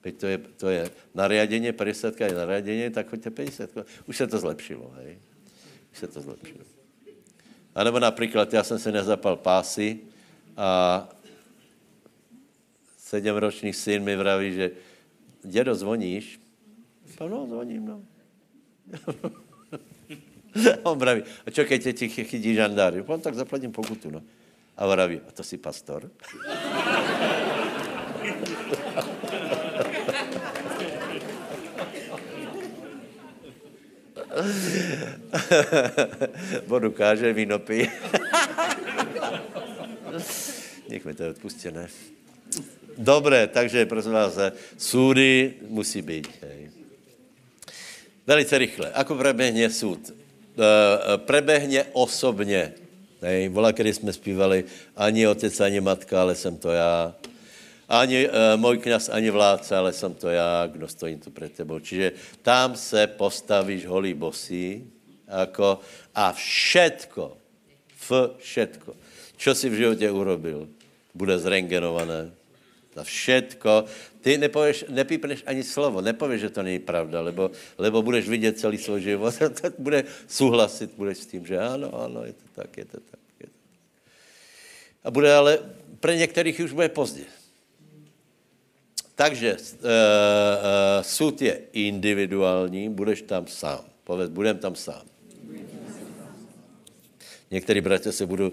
[0.00, 3.70] Teď to je, to je nariadenie, 50 je nariadenie, tak choďte 50.
[4.06, 5.18] Už se to zlepšilo, hej.
[5.92, 6.64] Už se to zlepšilo.
[7.74, 9.98] A nebo například, já jsem se nezapal pásy
[10.56, 11.08] a
[12.98, 14.70] sedmročný syn mi vraví, že
[15.44, 16.40] dědo, zvoníš?
[17.20, 18.02] No, zvoním, no.
[20.82, 22.94] on vraví, a čo, keď ti chytí žandár?
[23.06, 24.22] On tak zaplatím pokutu, no.
[24.76, 26.10] A vraví, a to si pastor?
[36.66, 37.88] Vodu káže, víno pí.
[40.88, 41.88] Nech mi to je odpustené.
[42.98, 44.38] Dobré, takže prosím vás,
[44.78, 46.28] súdy musí být.
[46.42, 46.70] Hej.
[48.26, 48.92] Velice rychle.
[48.92, 50.10] Ako prebehne súd?
[50.10, 50.12] E,
[51.16, 52.72] prebehne osobně.
[53.22, 53.48] Hej.
[53.48, 54.64] Vola, kdy jsme zpívali,
[54.96, 57.14] ani otec, ani matka, ale jsem to já.
[57.88, 61.78] Ani e, můj kněz, ani vládce, ale jsem to já, kdo stojím tu před tebou.
[61.78, 62.12] Čiže
[62.42, 64.84] tam se postavíš holý bosí
[65.28, 65.80] jako,
[66.14, 67.36] a všetko,
[68.38, 68.96] všetko,
[69.36, 70.68] čo si v životě urobil,
[71.14, 72.30] bude zrengenované.
[72.94, 73.84] Za všetko.
[74.20, 78.78] Ty nepověš, nepípneš ani slovo, nepověš, že to není pravda, lebo, lebo budeš vidět celý
[78.78, 82.76] svůj život a tak bude souhlasit, budeš s tím, že ano, ano, je to tak,
[82.76, 83.22] je to tak.
[83.40, 83.78] Je to tak.
[85.04, 85.58] A bude ale,
[86.00, 87.37] pro některých už bude pozdě.
[89.18, 89.90] Takže uh, uh,
[91.02, 93.82] soud je individuální, budeš tam sám.
[94.04, 95.02] Povedz, budem tam sám.
[97.50, 98.52] Některý bratě se budou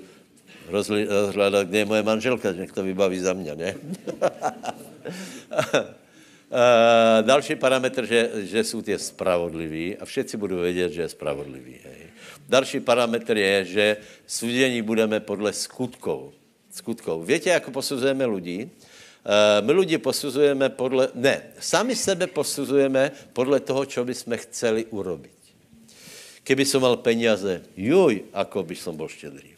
[0.70, 3.76] rozhledat, kde je moje manželka, že to vybaví za mě, ne?
[7.22, 11.76] Další parametr, že, že soud je spravodlivý a všetci budou vědět, že je spravodlivý.
[11.84, 12.10] Hej.
[12.50, 13.98] Další parametr je, že
[14.28, 16.34] sudění budeme podle skutkov.
[16.72, 17.28] skutkov.
[17.28, 18.70] Víte, jak posuzujeme lidi?
[19.62, 25.36] My lidi posuzujeme podle, ne, sami sebe posuzujeme podle toho, co bychom chceli urobiť.
[26.46, 29.58] Keby som mal peniaze, juj, ako by som bol štědrý.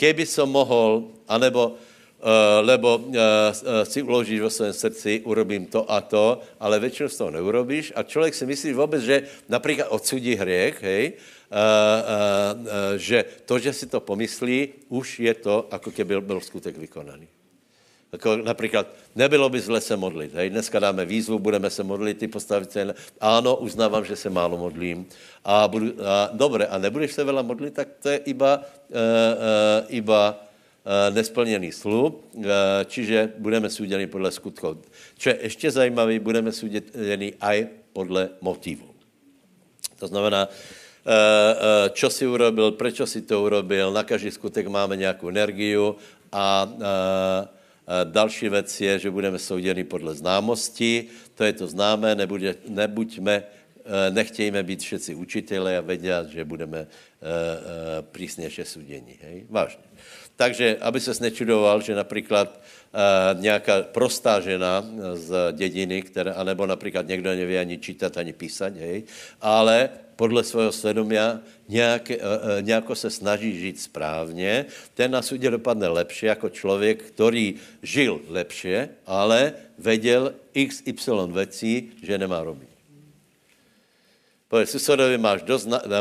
[0.00, 3.52] Keby som mohl, anebo uh, lebo uh,
[3.84, 8.02] si uložíš vo svém srdci, urobím to a to, ale většinou z toho neurobíš a
[8.02, 11.20] člověk si myslí vůbec, že například odsudí hriech, hej, uh,
[11.52, 16.80] uh, uh, že to, že si to pomyslí, už je to, jako keby byl skutek
[16.80, 17.28] vykonaný.
[18.16, 20.34] Jako například, nebylo by zle se modlit.
[20.34, 20.50] Hej?
[20.50, 22.94] Dneska dáme výzvu, budeme se modlit, ty postavit se.
[23.20, 25.04] Ano, uznávám, že se málo modlím.
[25.44, 29.84] A, budu, a dobré, a nebudeš se vela modlit, tak to je iba, uh, uh,
[29.92, 32.44] iba uh, nesplněný slub, uh,
[32.88, 34.76] čiže budeme souděni podle skutkov.
[35.18, 38.88] Čo je ještě zajímavé, budeme souděni aj podle motivu.
[40.00, 40.48] To znamená,
[41.92, 45.96] čo si urobil, proč si to urobil, na každý skutek máme nějakou energiu
[46.32, 46.68] a
[48.04, 54.10] Další věc je, že budeme souděni podle známosti, to je to známé, nebude, nebuďme, eh,
[54.10, 56.86] nechtějme být všetci učitele a vědět, že budeme eh,
[57.22, 59.18] eh, přísnější soudění.
[59.22, 59.46] Hej?
[59.50, 59.84] Vážně.
[60.36, 62.60] Takže, aby se nečudoval, že například
[63.34, 64.84] nějaká prostá žena
[65.14, 69.02] z dědiny, která, anebo například někdo neví ani čítat, ani písat, hej,
[69.40, 75.50] ale podle svého svědomia nějak, eh, eh, nějako se snaží žít správně, ten na sudě
[75.50, 82.68] dopadne lepší jako člověk, který žil lepše, ale věděl x, y věcí, že nemá robit.
[84.48, 85.42] Povedz susedovi, máš,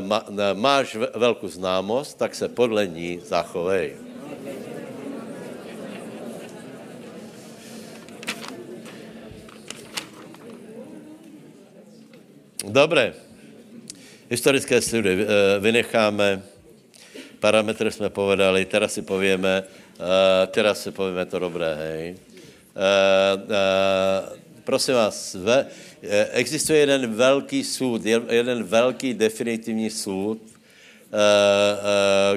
[0.02, 3.98] má, máš velkou známost, tak se podle ní zachovej.
[12.66, 13.25] Dobré.
[14.26, 15.26] Historické study eh,
[15.60, 16.42] vynecháme,
[17.40, 22.06] parametry jsme povedali, teraz si povíme, eh, teraz si povíme to dobré, hej.
[22.74, 23.38] Eh,
[24.66, 25.38] prosím vás,
[26.32, 30.42] existuje jeden velký soud, jeden velký definitivní soud,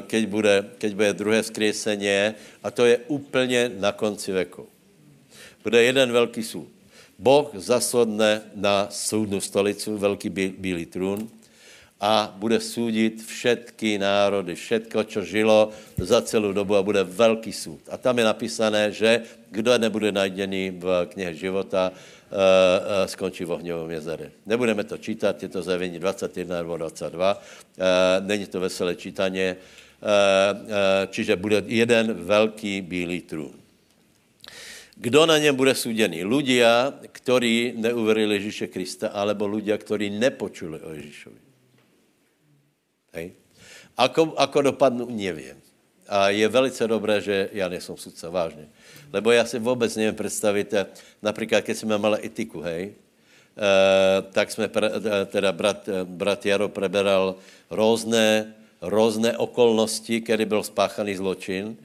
[0.07, 4.69] keď bude, keď bude druhé vzkříseně, a to je úplně na konci věku.
[5.65, 6.69] Bude jeden velký soud.
[7.19, 11.29] Boh zasodne na soudnou stolicu, velký bílý trůn,
[12.01, 17.83] a bude soudit všetky národy, všetko, co žilo za celou dobu a bude velký soud.
[17.91, 21.99] A tam je napísané, že kdo nebude najděný v knihe života, uh,
[22.31, 24.31] uh, skončí v ohňovém jezere.
[24.47, 27.43] Nebudeme to čítat, je to zjevení 21 nebo 22, uh,
[28.27, 29.57] není to veselé čítaně,
[31.11, 33.51] čiže bude jeden velký bílý trůn.
[34.95, 36.23] Kdo na něm bude súděný?
[36.23, 41.48] Ľudia, ktorí neuverili Ježíše Krista, alebo ľudia, ktorí nepočuli o Ježíšovi.
[43.13, 43.33] Hej.
[43.97, 45.57] Ako, ako dopadnu, nevím.
[46.09, 48.69] A je velice dobré, že já nejsem sudca, vážně.
[49.13, 50.87] Lebo já si vůbec nevím představit, eh,
[51.23, 52.95] například, když jsme mali etiku, hej,
[53.59, 57.35] Uh, tak jsme, pre, eh, teda brat, brat Jaro preberal
[57.71, 61.77] různé, různé okolnosti, kdy byl spáchaný zločin.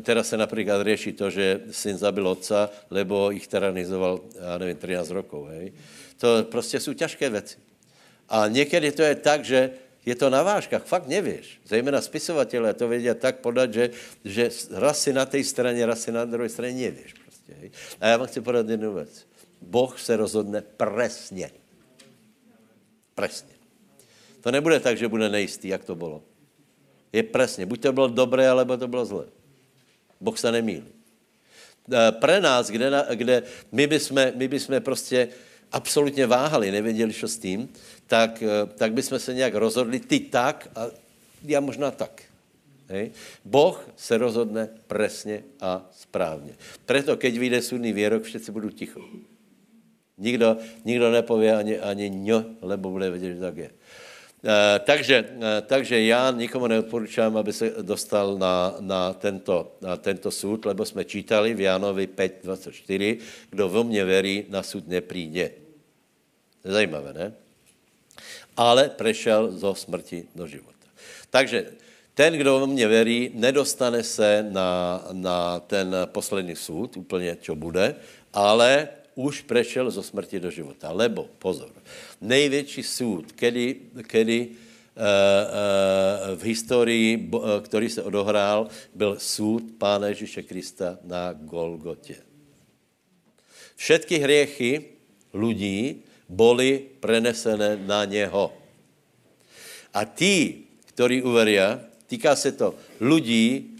[0.00, 5.10] Teraz se například řeší to, že syn zabil otca, lebo ich teranizoval, já nevím, 13
[5.10, 5.72] rokov, hej.
[6.18, 7.56] To prostě jsou těžké věci.
[8.28, 9.70] A někdy to je tak, že
[10.06, 11.60] je to na vážkách, fakt nevíš.
[11.64, 13.90] Zejména spisovatelé to vědí tak podat, že,
[14.24, 17.12] že raz si na té straně, raz si na druhé straně nevíš.
[17.12, 17.70] Prostě, hej.
[18.00, 19.26] A já vám chci podat jednu věc.
[19.60, 21.50] Boh se rozhodne presně.
[23.14, 23.54] Presně.
[24.40, 26.22] To nebude tak, že bude nejistý, jak to bylo.
[27.12, 27.66] Je presně.
[27.66, 29.24] Buď to bylo dobré, alebo to bylo zlé.
[30.20, 30.88] Boh se nemýlí.
[31.92, 33.42] E, pre nás, kde, kde
[33.72, 35.28] my, bychom, my bychom prostě
[35.72, 37.68] absolutně váhali, nevěděli, co s tím,
[38.06, 40.86] tak, e, tak bychom se nějak rozhodli, ty tak a
[41.42, 42.22] já možná tak.
[42.88, 43.10] Hej.
[43.44, 46.52] Boh se rozhodne presně a správně.
[46.86, 49.00] Preto, keď vyjde sudný výrok, všichni budou ticho.
[50.18, 53.70] Nikdo, nikdo nepově ani, ani ňo, lebo bude vědět, že tak je.
[54.44, 60.30] E, takže, e, takže já nikomu neodporučám, aby se dostal na, na, tento, na tento
[60.30, 63.18] soud, lebo jsme čítali v Jánovi 5.24,
[63.50, 65.50] kdo vo mně verí, na soud nepríde.
[66.64, 67.32] Zajímavé, ne?
[68.56, 70.88] Ale prešel zo smrti do života.
[71.30, 71.72] Takže
[72.14, 77.94] ten, kdo vo mně verí, nedostane se na, na ten poslední soud, úplně, čo bude,
[78.32, 80.92] ale už prešel zo smrti do života.
[80.92, 81.72] Lebo, pozor,
[82.20, 90.08] největší soud, kedy, kedy uh, uh, v historii, uh, který se odohrál, byl soud Pána
[90.08, 92.16] Ježíše Krista na Golgotě.
[93.76, 94.84] Všetky hriechy
[95.34, 98.52] lidí byly prenesené na něho.
[99.94, 103.76] A tí, kteří uveria, týká se to lidí,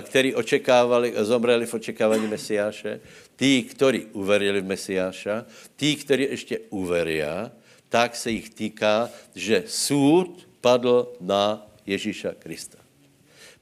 [0.00, 3.00] kteří očekávali, zomreli v očekávání Mesiáše,
[3.36, 7.50] Tí, ktorí uverili v Mesiáša, tí, ktorí ešte uveria,
[7.92, 12.78] tak se jich týká, že súd padl na Ježíša Krista.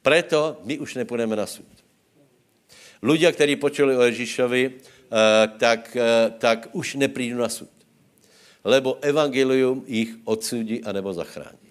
[0.03, 1.67] Preto my už nepůjdeme na súd.
[3.03, 7.73] Ľudia, kteří počuli o Ježíšovi, eh, tak, eh, tak už neprídu na súd.
[8.65, 11.71] Lebo evangelium jich odsudí anebo zachrání.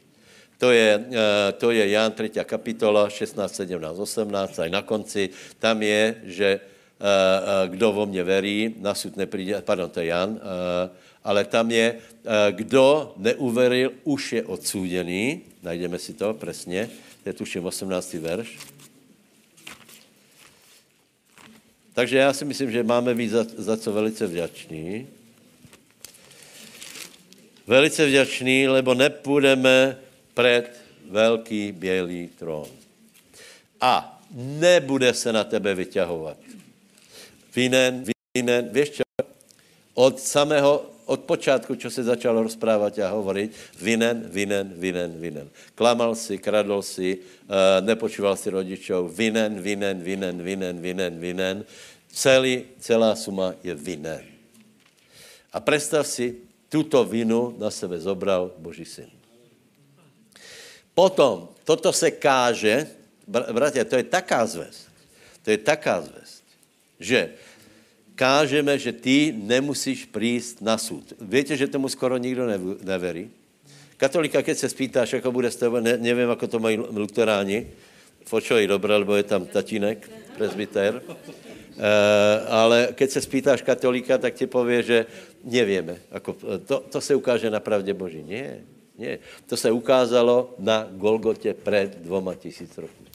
[0.57, 2.43] To je, eh, to je Jan 3.
[2.43, 5.29] kapitola, 16, 17, 18, aj na konci.
[5.61, 6.59] Tam je, že
[7.67, 10.89] kdo vo mě verí, na sud nepríde, pardon, to je Jan, eh,
[11.23, 11.95] ale tam je,
[12.51, 16.89] kdo neuveril, už je odsúdený, najdeme si to presně,
[17.23, 18.13] to je tuším 18.
[18.13, 18.57] verš.
[21.93, 25.07] Takže já si myslím, že máme být za, za co velice vděční.
[27.67, 29.97] Velice vděční, lebo nepůjdeme
[30.33, 30.71] před
[31.09, 32.67] velký bělý trón.
[33.81, 36.37] A nebude se na tebe vyťahovat
[37.55, 39.03] vinen, vinen, víš čo?
[39.93, 45.47] Od samého, od počátku, čo se začal rozprávat a hovorit, vinen, vinen, vinen, vinen.
[45.75, 51.55] Klamal si, kradl si, uh, nepočúval si rodičov, vinen, vinen, vinen, vinen, vinen, vinen.
[52.13, 54.21] Celý, celá suma je vinen.
[55.53, 59.09] A představ si, tuto vinu na sebe zobral Boží syn.
[60.93, 62.87] Potom, toto se káže,
[63.27, 64.85] bratia, to je taká zvěst,
[65.43, 66.38] to je taká zvěst,
[66.99, 67.29] že
[68.15, 71.13] kážeme, že ty nemusíš přijít na soud.
[71.21, 72.47] Víte, že tomu skoro nikdo
[72.83, 73.31] neverí?
[73.99, 77.67] Katolika, keď se spýtáš, jako bude s tebou, ne, nevím, ako to mají luteráni,
[78.29, 80.07] počuj dobré, lebo je tam tatínek,
[80.39, 81.11] prezbyter, uh,
[82.47, 84.97] ale keď se spýtáš katolika, tak ti pově, že
[85.43, 85.99] nevíme.
[86.11, 88.23] Ako, to, to se ukáže na pravdě Boží.
[88.23, 88.63] Nie,
[88.97, 89.19] nie.
[89.47, 93.08] To se ukázalo na Golgotě před dvoma tisíc roků.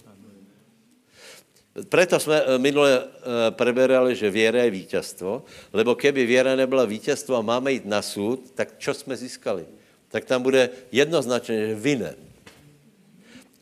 [1.89, 7.37] Preto jsme eh, minule eh, preberali, že věra je vítězstvo, lebo keby věra nebyla vítězstvo
[7.37, 9.66] a máme jít na soud, tak čo jsme získali?
[10.09, 12.14] Tak tam bude jednoznačně, že vinen.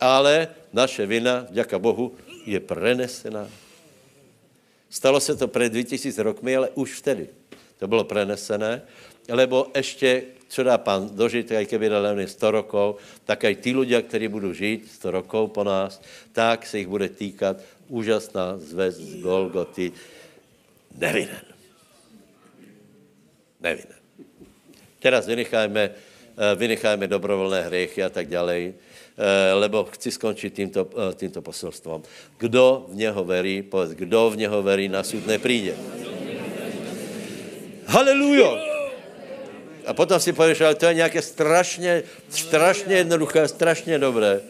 [0.01, 2.13] Ale naše vina, děka Bohu,
[2.47, 3.49] je prenesená.
[4.91, 7.29] Stalo se to před 2000 rokmi, ale už vtedy
[7.79, 8.83] to bylo prenesené,
[9.29, 14.03] lebo ještě, co dá pán dožít, i keby dal 100 rokov, tak i ty lidé,
[14.03, 16.03] kteří budou žít 100 rokov po nás,
[16.33, 17.57] tak se jich bude týkat
[17.93, 19.93] úžasná zvěst z Golgoty.
[20.97, 21.45] Nevinen.
[23.61, 24.01] Nevinen.
[24.99, 25.91] Teraz vynechajme,
[26.57, 28.73] vynecháme dobrovolné hriechy a tak dále,
[29.55, 32.03] lebo chci skončit tímto, tímto poselstvom.
[32.39, 35.77] Kdo v něho verí, povedz, kdo v něho verí, na súd nepríde.
[37.87, 38.73] Haleluja!
[39.87, 44.41] A potom si pověš, ale to je nějaké strašně, strašně jednoduché, strašně dobré.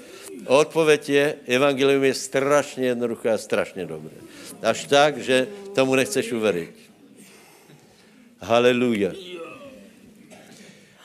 [0.47, 4.15] Odpověď je, evangelium je strašně jednoduché a strašně dobré.
[4.63, 6.75] Až tak, že tomu nechceš uvěřit.
[8.41, 9.13] Haleluja.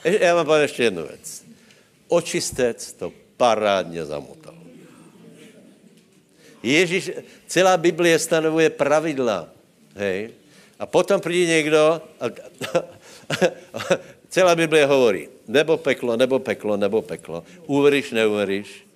[0.04, 1.44] Já vám povím ještě jednu věc.
[2.08, 4.56] Očistec to parádně zamotal.
[6.64, 7.12] Ježíš,
[7.48, 9.50] celá Biblie stanovuje pravidla.
[9.96, 10.30] Hej?
[10.80, 12.26] A potom přijde někdo a,
[14.30, 17.44] celá Biblie hovorí, nebo peklo, nebo peklo, nebo peklo.
[17.66, 18.87] Uveríš, neuveríš.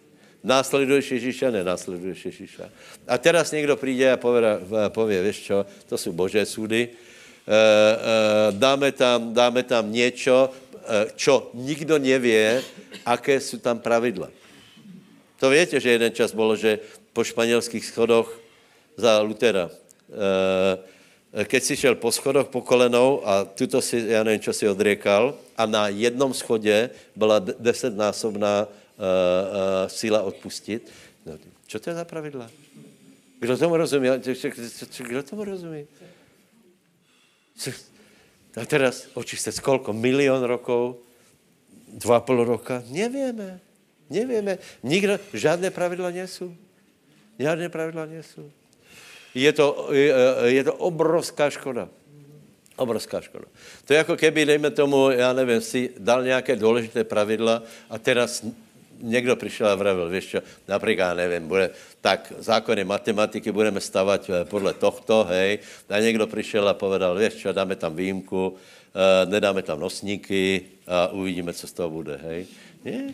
[0.42, 2.66] Následuješ Ježíša, nenásleduješ Ježíša.
[3.08, 4.18] A teraz někdo přijde a
[4.90, 11.06] pově, víš čo, to jsou božé súdy, e, e, dáme tam, dáme tam něco, e,
[11.16, 12.64] čo nikdo nevě,
[13.06, 14.30] aké jsou tam pravidla.
[15.40, 16.80] To víte, že jeden čas bylo, že
[17.14, 18.40] po španělských schodoch
[18.98, 19.70] za Lutera,
[21.32, 25.34] keď si šel po schodoch po kolenou a tuto si, já nevím, čo si odriekal,
[25.58, 28.68] a na jednom schodě byla desetnásobná
[29.88, 30.92] síla odpustit.
[31.26, 31.38] No,
[31.68, 32.50] čo to je za pravidla?
[33.40, 34.10] Kdo tomu rozumí?
[34.98, 35.86] Kdo tomu rozumí?
[38.58, 39.94] A teraz očistec kolko?
[39.94, 41.02] Milion rokov?
[41.88, 42.84] Dva pol roka?
[42.90, 43.60] Nevíme.
[44.10, 44.58] Nevíme.
[44.84, 46.56] Nikdo, žádné pravidla nejsou.
[47.40, 48.52] Žádné pravidla nejsou.
[49.36, 50.14] Je to, je,
[50.46, 51.90] je to obrovská škoda.
[52.76, 53.46] Obrovská škoda.
[53.86, 58.46] To je jako keby, dejme tomu, já nevím, si dal nějaké důležité pravidla a teraz
[59.02, 61.70] někdo přišel a vravil, víš čo, například, nevím, bude,
[62.02, 67.36] tak zákony matematiky budeme stavat eh, podle tohto, hej, a někdo přišel a povedal, víš
[67.36, 72.46] čo, dáme tam výjimku, uh, nedáme tam nosníky a uvidíme, co z toho bude, hej.
[72.86, 73.14] Nie,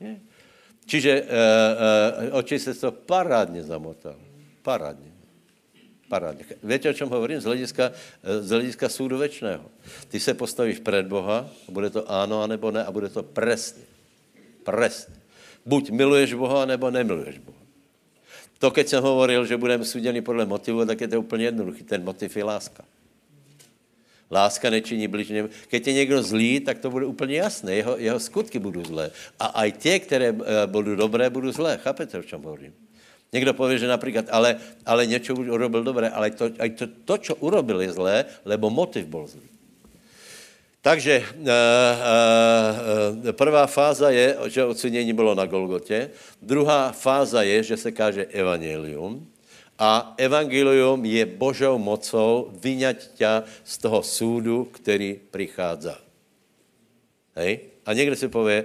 [0.00, 0.20] nie.
[0.86, 1.28] Čiže uh,
[2.30, 4.16] uh, oči se to parádně zamotal.
[4.62, 5.12] Parádně.
[6.08, 6.44] Parádně.
[6.62, 7.40] Víte, o čem hovorím?
[7.40, 7.92] Z hlediska,
[8.40, 9.64] z hlediska súdu večného.
[10.08, 13.82] Ty se postavíš před Boha, bude to ano, anebo ne, a bude to presně.
[14.64, 15.14] Presně.
[15.66, 17.58] Buď miluješ Boha, nebo nemiluješ Boha.
[18.58, 21.82] To, keď jsem hovoril, že budeme suděni podle motivu, tak je to úplně jednoduchý.
[21.82, 22.84] Ten motiv je láska.
[24.30, 25.48] Láska nečiní bližně.
[25.68, 27.74] Keď je někdo zlý, tak to bude úplně jasné.
[27.74, 29.10] Jeho, jeho skutky budou zlé.
[29.38, 31.78] A aj tě, které eh, budou dobré, budou zlé.
[31.82, 32.72] Chápete, o čem hovorím?
[33.32, 34.56] Někdo pově, že například, ale,
[34.86, 39.26] ale něco urobil dobré, ale to, to, to, co urobil, je zlé, lebo motiv byl
[39.26, 39.51] zlý.
[40.82, 46.10] Takže uh, uh, prvá fáza je, že ocenění bylo na Golgotě.
[46.42, 49.26] Druhá fáza je, že se káže evangelium.
[49.78, 55.94] A evangelium je Božou mocou vyňať tě z toho súdu, který přichází.
[57.34, 57.60] Hej?
[57.86, 58.64] A někdo si pově,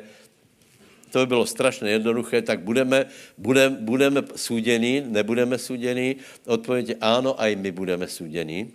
[1.12, 3.06] to by bylo strašně jednoduché, tak budeme,
[3.38, 6.16] budeme, budeme súdění, nebudeme súdění.
[6.46, 8.74] Odpověď je ano, a i my budeme súdění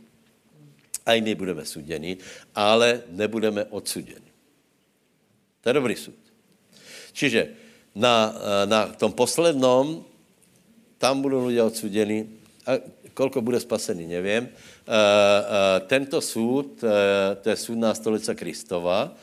[1.06, 2.16] a my budeme suděni,
[2.54, 4.30] ale nebudeme odsuděni.
[5.60, 6.14] To je dobrý sud.
[7.12, 7.48] Čiže
[7.94, 8.34] na,
[8.64, 10.04] na tom poslednom,
[10.98, 12.28] tam budou lidé odsuděni,
[12.66, 12.72] a
[13.14, 14.48] kolko bude spasený, nevím.
[15.86, 16.80] Tento soud,
[17.42, 19.16] to je soudná stolice Kristova,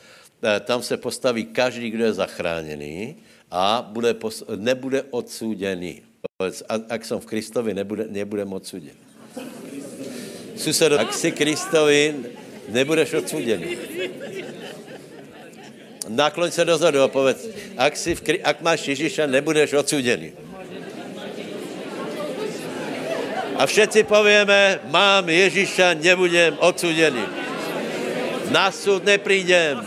[0.65, 3.15] tam se postaví každý, kdo je zachráněný
[3.51, 4.15] a bude
[4.55, 6.01] nebude odsouděný.
[6.89, 8.99] Ak jsem v Kristovi, nebude, nebudem odsouděný.
[10.59, 12.15] Susedo, ak si Kristovi,
[12.67, 13.77] nebudeš odsuděný.
[16.09, 17.47] Nakloň se dozadu a povedz,
[17.77, 20.33] ak, si v, ak máš Ježíša, nebudeš odsuděný.
[23.59, 27.23] A všetci povieme, mám Ježíša, nebudem odsuděný.
[28.49, 29.79] Na súd neprídem.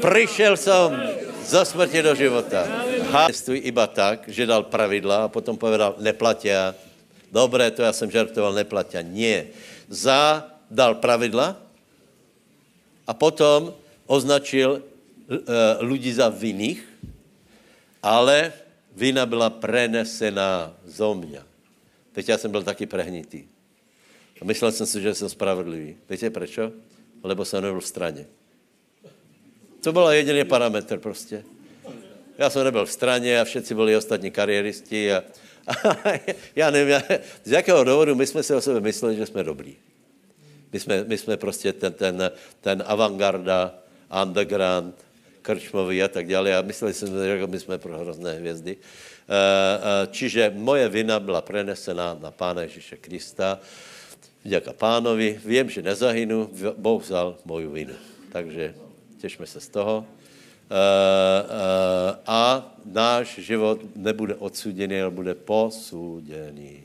[0.00, 0.88] Přišel jsem
[1.44, 2.68] za smrti do života.
[3.10, 6.74] Hástuj iba tak, že dal pravidla a potom povedal, neplatia,
[7.32, 9.02] Dobré, to já jsem žartoval, neplatě.
[9.02, 9.46] Nie.
[9.88, 11.56] Za dal pravidla
[13.06, 13.74] a potom
[14.06, 14.82] označil
[15.28, 15.38] uh,
[15.80, 16.88] lidi za vinných,
[18.02, 18.52] ale
[18.96, 21.42] vina byla prenesená zo mě.
[22.12, 23.44] Teď já jsem byl taky prehnitý.
[24.40, 25.96] A myslel jsem si, že jsem spravedlivý.
[26.10, 26.58] Víte proč?
[27.22, 28.26] Lebo jsem nebyl v straně.
[29.80, 31.44] To byl jediný parametr prostě.
[32.38, 35.24] Já jsem nebyl v straně a všichni byli ostatní kariéristi a,
[36.56, 37.02] já nevím, já,
[37.44, 39.76] z jakého důvodu my jsme si o sebe mysleli, že jsme dobrý.
[40.72, 42.30] My jsme, my jsme prostě ten, ten,
[42.60, 43.74] ten avantgarda,
[44.22, 44.94] underground,
[45.42, 46.56] krčmový a tak dále.
[46.56, 48.76] A mysleli jsme, že my jsme pro hrozné hvězdy.
[48.76, 49.34] Eh,
[49.78, 53.60] eh, čiže moje vina byla prenesena na Pána Ježíše Krista.
[54.42, 55.40] Děka pánovi.
[55.44, 56.50] Vím, že nezahynu.
[56.76, 57.94] Boh vzal moju vinu.
[58.32, 58.74] Takže
[59.18, 60.06] těšme se z toho.
[60.70, 66.82] Uh, uh, a náš život nebude odsuděný, ale bude posúděný.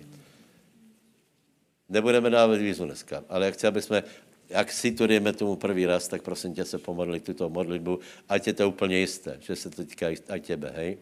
[1.89, 4.03] Nebudeme dávat výzvu dneska, ale jak chci, aby jsme,
[4.49, 7.99] jak si to dejme tomu první raz, tak prosím tě se pomodlit tuto modlitbu,
[8.29, 10.97] ať je to úplně jisté, že se to týká i těbe, hej?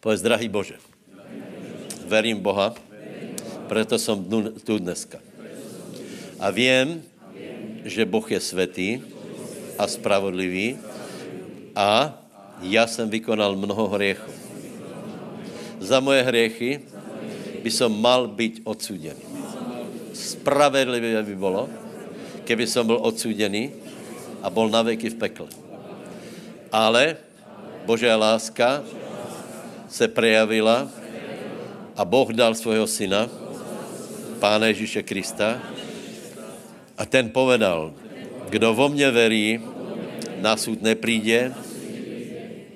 [0.00, 0.78] Povedz, drahý Bože,
[2.06, 2.74] verím Boha,
[3.68, 4.24] proto jsem
[4.64, 5.18] tu dneska.
[6.40, 7.02] A vím,
[7.84, 9.02] že Boh je světý
[9.78, 10.78] a spravodlivý
[11.76, 12.18] a
[12.62, 14.32] já jsem vykonal mnoho hriechů.
[15.80, 16.80] Za moje hriechy
[17.62, 19.20] by som mal být odsuděný.
[20.16, 21.68] Spravedlivé by bylo,
[22.48, 23.70] keby som byl odsuděný
[24.42, 25.52] a byl na veky v pekle.
[26.72, 27.16] Ale
[27.84, 28.80] Božá láska
[29.88, 30.88] se prejavila
[31.96, 33.28] a Boh dal svého syna,
[34.40, 35.60] Pána Ježíše Krista,
[36.98, 37.92] a ten povedal,
[38.48, 39.60] kdo vo mně verí,
[40.40, 41.52] na súd nepríde,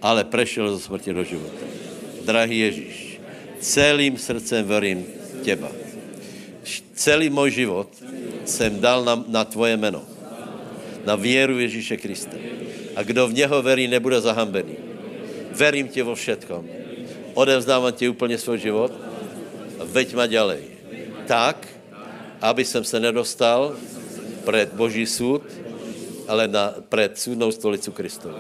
[0.03, 1.65] ale prešel zo smrti do života.
[2.25, 3.21] Drahý Ježíš,
[3.61, 5.07] celým srdcem verím
[5.43, 5.69] těba.
[6.95, 7.89] Celý můj život
[8.45, 10.05] jsem dal na, na tvoje jméno.
[11.05, 12.37] Na věru Ježíše Krista.
[12.97, 14.77] A kdo v něho verí, nebude zahambený.
[15.51, 16.69] Verím tě vo všetkom.
[17.35, 18.93] Odevzdávám ti úplně svůj život
[19.81, 20.61] a veď ma ďalej.
[21.27, 21.69] Tak,
[22.41, 23.77] aby jsem se nedostal
[24.51, 25.43] před Boží soud,
[26.29, 28.37] ale na, před soudnou stolicu Kristovu.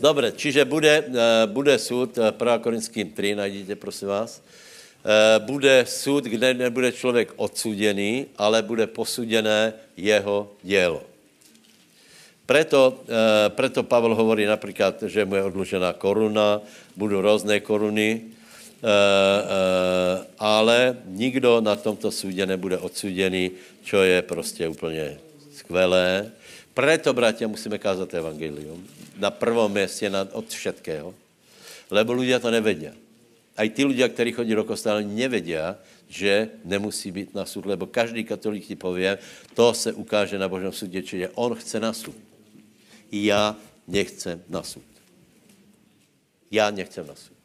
[0.00, 2.54] Dobře, čiže bude, eh, bude soud, 1.
[2.54, 8.86] Eh, Korinským 3, najdíte, prosím vás, eh, bude soud, kde nebude člověk odsuděný, ale bude
[8.86, 11.02] posuděné jeho dělo.
[12.48, 13.04] Preto,
[13.52, 16.64] preto Pavel hovorí například, že mu je odložená koruna,
[16.96, 18.22] budou různé koruny,
[20.38, 23.52] ale nikdo na tomto súdě nebude odsuděný,
[23.84, 25.20] čo je prostě úplně
[25.52, 26.32] skvelé.
[26.72, 28.80] Preto, bratia, musíme kázat evangelium
[29.18, 31.14] na prvom městě nad, od všetkého.
[31.90, 32.92] Lebo ľudia to nevedia.
[33.58, 35.76] A i ty ľudia, kteří chodí do kostela, nevedia,
[36.08, 39.18] že nemusí být na súd, lebo každý katolík ti pově,
[39.54, 42.16] to se ukáže na Božím súdě, čiže on chce na súd.
[43.12, 43.56] Já
[43.88, 44.84] nechcem na súd.
[46.50, 47.38] Já nechcem na súd.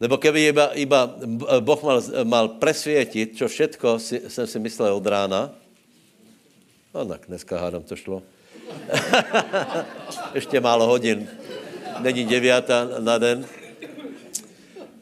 [0.00, 1.00] Nebo keby iba, iba
[1.60, 5.50] Boh mal, mal presvětit, čo všetko si, jsem si myslel od rána,
[6.94, 8.22] no tak dneska hádám to šlo,
[10.34, 11.28] ještě málo hodin,
[12.00, 13.46] není devěta na den,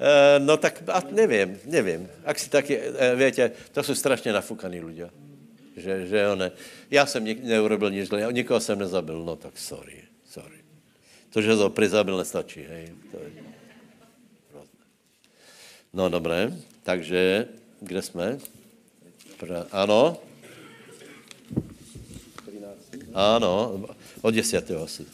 [0.01, 2.09] e, no tak a nevím, nevím.
[2.25, 2.81] Ak si taky,
[3.15, 5.11] větě, to jsou strašně nafukaný lidé.
[5.77, 6.53] Že, že ne.
[6.91, 10.57] Já jsem nik, neurobil nic nikoho jsem nezabil, no tak sorry, sorry.
[11.31, 12.93] To, že to prizabil, nestačí, hej.
[13.13, 13.31] To je...
[15.93, 16.53] No dobré,
[16.83, 17.49] takže
[17.81, 18.39] kde jsme?
[19.73, 20.17] Ano?
[23.17, 23.81] Ano,
[24.21, 25.09] od desiatého asi.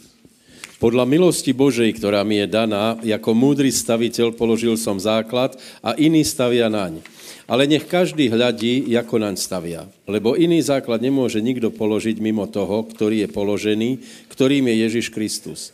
[0.83, 6.27] Podľa milosti Božej, ktorá mi je daná, jako múdry staviteľ položil som základ a iný
[6.27, 6.99] stavia naň.
[7.47, 9.87] Ale nech každý hľadí, ako naň stavia.
[10.11, 13.91] Lebo iný základ nemôže nikdo položiť mimo toho, ktorý je položený,
[14.35, 15.71] ktorým je Ježiš Kristus.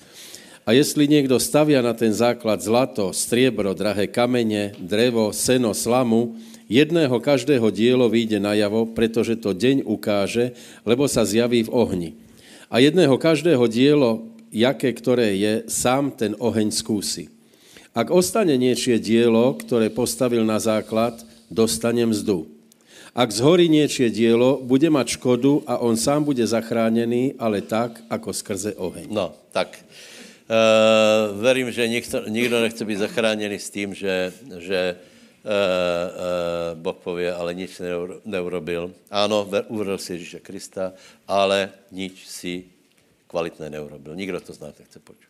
[0.68, 6.36] A jestli někdo stavia na ten základ zlato, striebro, drahé kamene, drevo, seno, slamu,
[6.68, 10.52] jedného každého dielo vyjde najavo, pretože to deň ukáže,
[10.84, 12.10] lebo sa zjaví v ohni.
[12.68, 17.32] A jedného každého dielo, jaké ktoré je, sám ten oheň skúsi.
[17.96, 21.18] Ak ostane niečie dielo, ktoré postavil na základ,
[21.48, 22.46] dostane mzdu.
[23.16, 28.30] Ak zhorí niečie dielo, bude mať škodu a on sám bude zachránený, ale tak, ako
[28.30, 29.10] skrze oheň.
[29.10, 29.74] No, tak
[30.48, 34.96] Uh, verím, že nikto, nikdo nechce být zachráněný s tím, že, že
[36.74, 37.80] Boh pově, ale nič
[38.24, 38.92] neurobil.
[39.10, 40.92] Ano, uvedl si Ježíše Krista,
[41.24, 42.68] ale nič si
[43.26, 44.12] kvalitné neurobil.
[44.12, 45.28] Nikdo to znáte, chce počuť.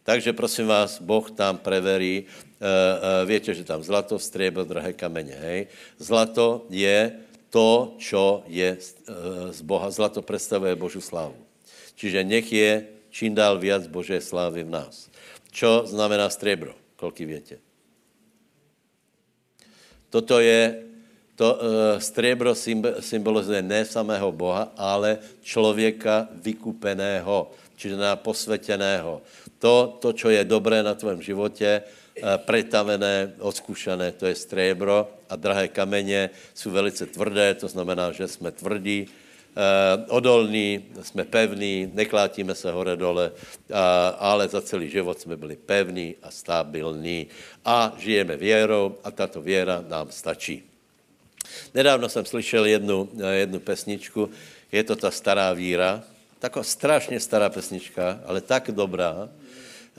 [0.00, 5.60] Takže prosím vás, Boh tam preverí, uh, víte, že tam zlato, striebro, drahé kameně, hej.
[6.00, 7.20] Zlato je
[7.52, 8.80] to, čo je
[9.50, 9.92] z Boha.
[9.92, 11.36] Zlato představuje Božu slávu.
[12.00, 15.12] Čiže nech je čím dál viac Božé slávy v nás.
[15.52, 16.72] Čo znamená striebro?
[16.96, 17.60] Koľký viete?
[20.10, 20.82] Toto je,
[21.38, 21.58] to uh,
[22.02, 22.54] striebro
[23.00, 29.22] symbolizuje ne samého Boha, ale člověka vykupeného, čiže na posveteného.
[29.62, 35.36] To, to, čo je dobré na tvém životě, uh, pretavené, odskušané, to je striebro a
[35.36, 39.29] drahé kameně jsou velice tvrdé, to znamená, že jsme tvrdí, Eh,
[40.08, 43.32] odolní, jsme pevní, neklátíme se hore dole,
[44.18, 47.26] ale za celý život jsme byli pevní a stabilní
[47.64, 50.62] a žijeme věrou a tato věra nám stačí.
[51.74, 54.30] Nedávno jsem slyšel jednu, eh, jednu pesničku,
[54.72, 56.02] je to ta stará víra,
[56.38, 59.28] taková strašně stará pesnička, ale tak dobrá.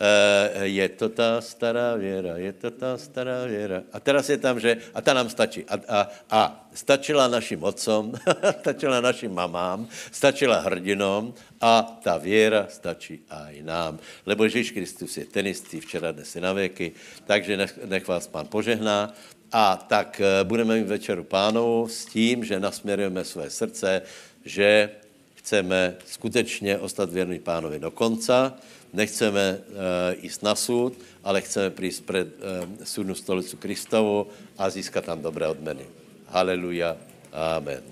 [0.01, 3.83] Eh, je to ta stará věra, je to ta stará věra.
[3.93, 5.61] A teraz je tam, že, a ta nám stačí.
[5.69, 5.99] A, a,
[6.29, 6.41] a
[6.73, 8.17] stačila našim otcom,
[8.61, 13.99] stačila našim mamám, stačila hrdinom a ta věra stačí aj nám.
[14.25, 16.91] Lebo Ježíš Kristus je ten istý včera, dnes i na věky,
[17.29, 19.13] takže nech, nech vás pán požehná.
[19.53, 24.01] A tak eh, budeme mít večeru pánou s tím, že nasměrujeme své srdce,
[24.45, 24.89] že
[25.35, 28.57] chceme skutečně ostat věrný pánovi do konca,
[28.93, 30.93] nechceme eh, uh, jít na soud,
[31.23, 32.43] ale chceme přijít před uh,
[32.81, 34.27] eh, soudnou stolicu Kristovu
[34.57, 35.85] a získat tam dobré odmeny.
[36.27, 36.97] Haleluja.
[37.31, 37.83] Amen.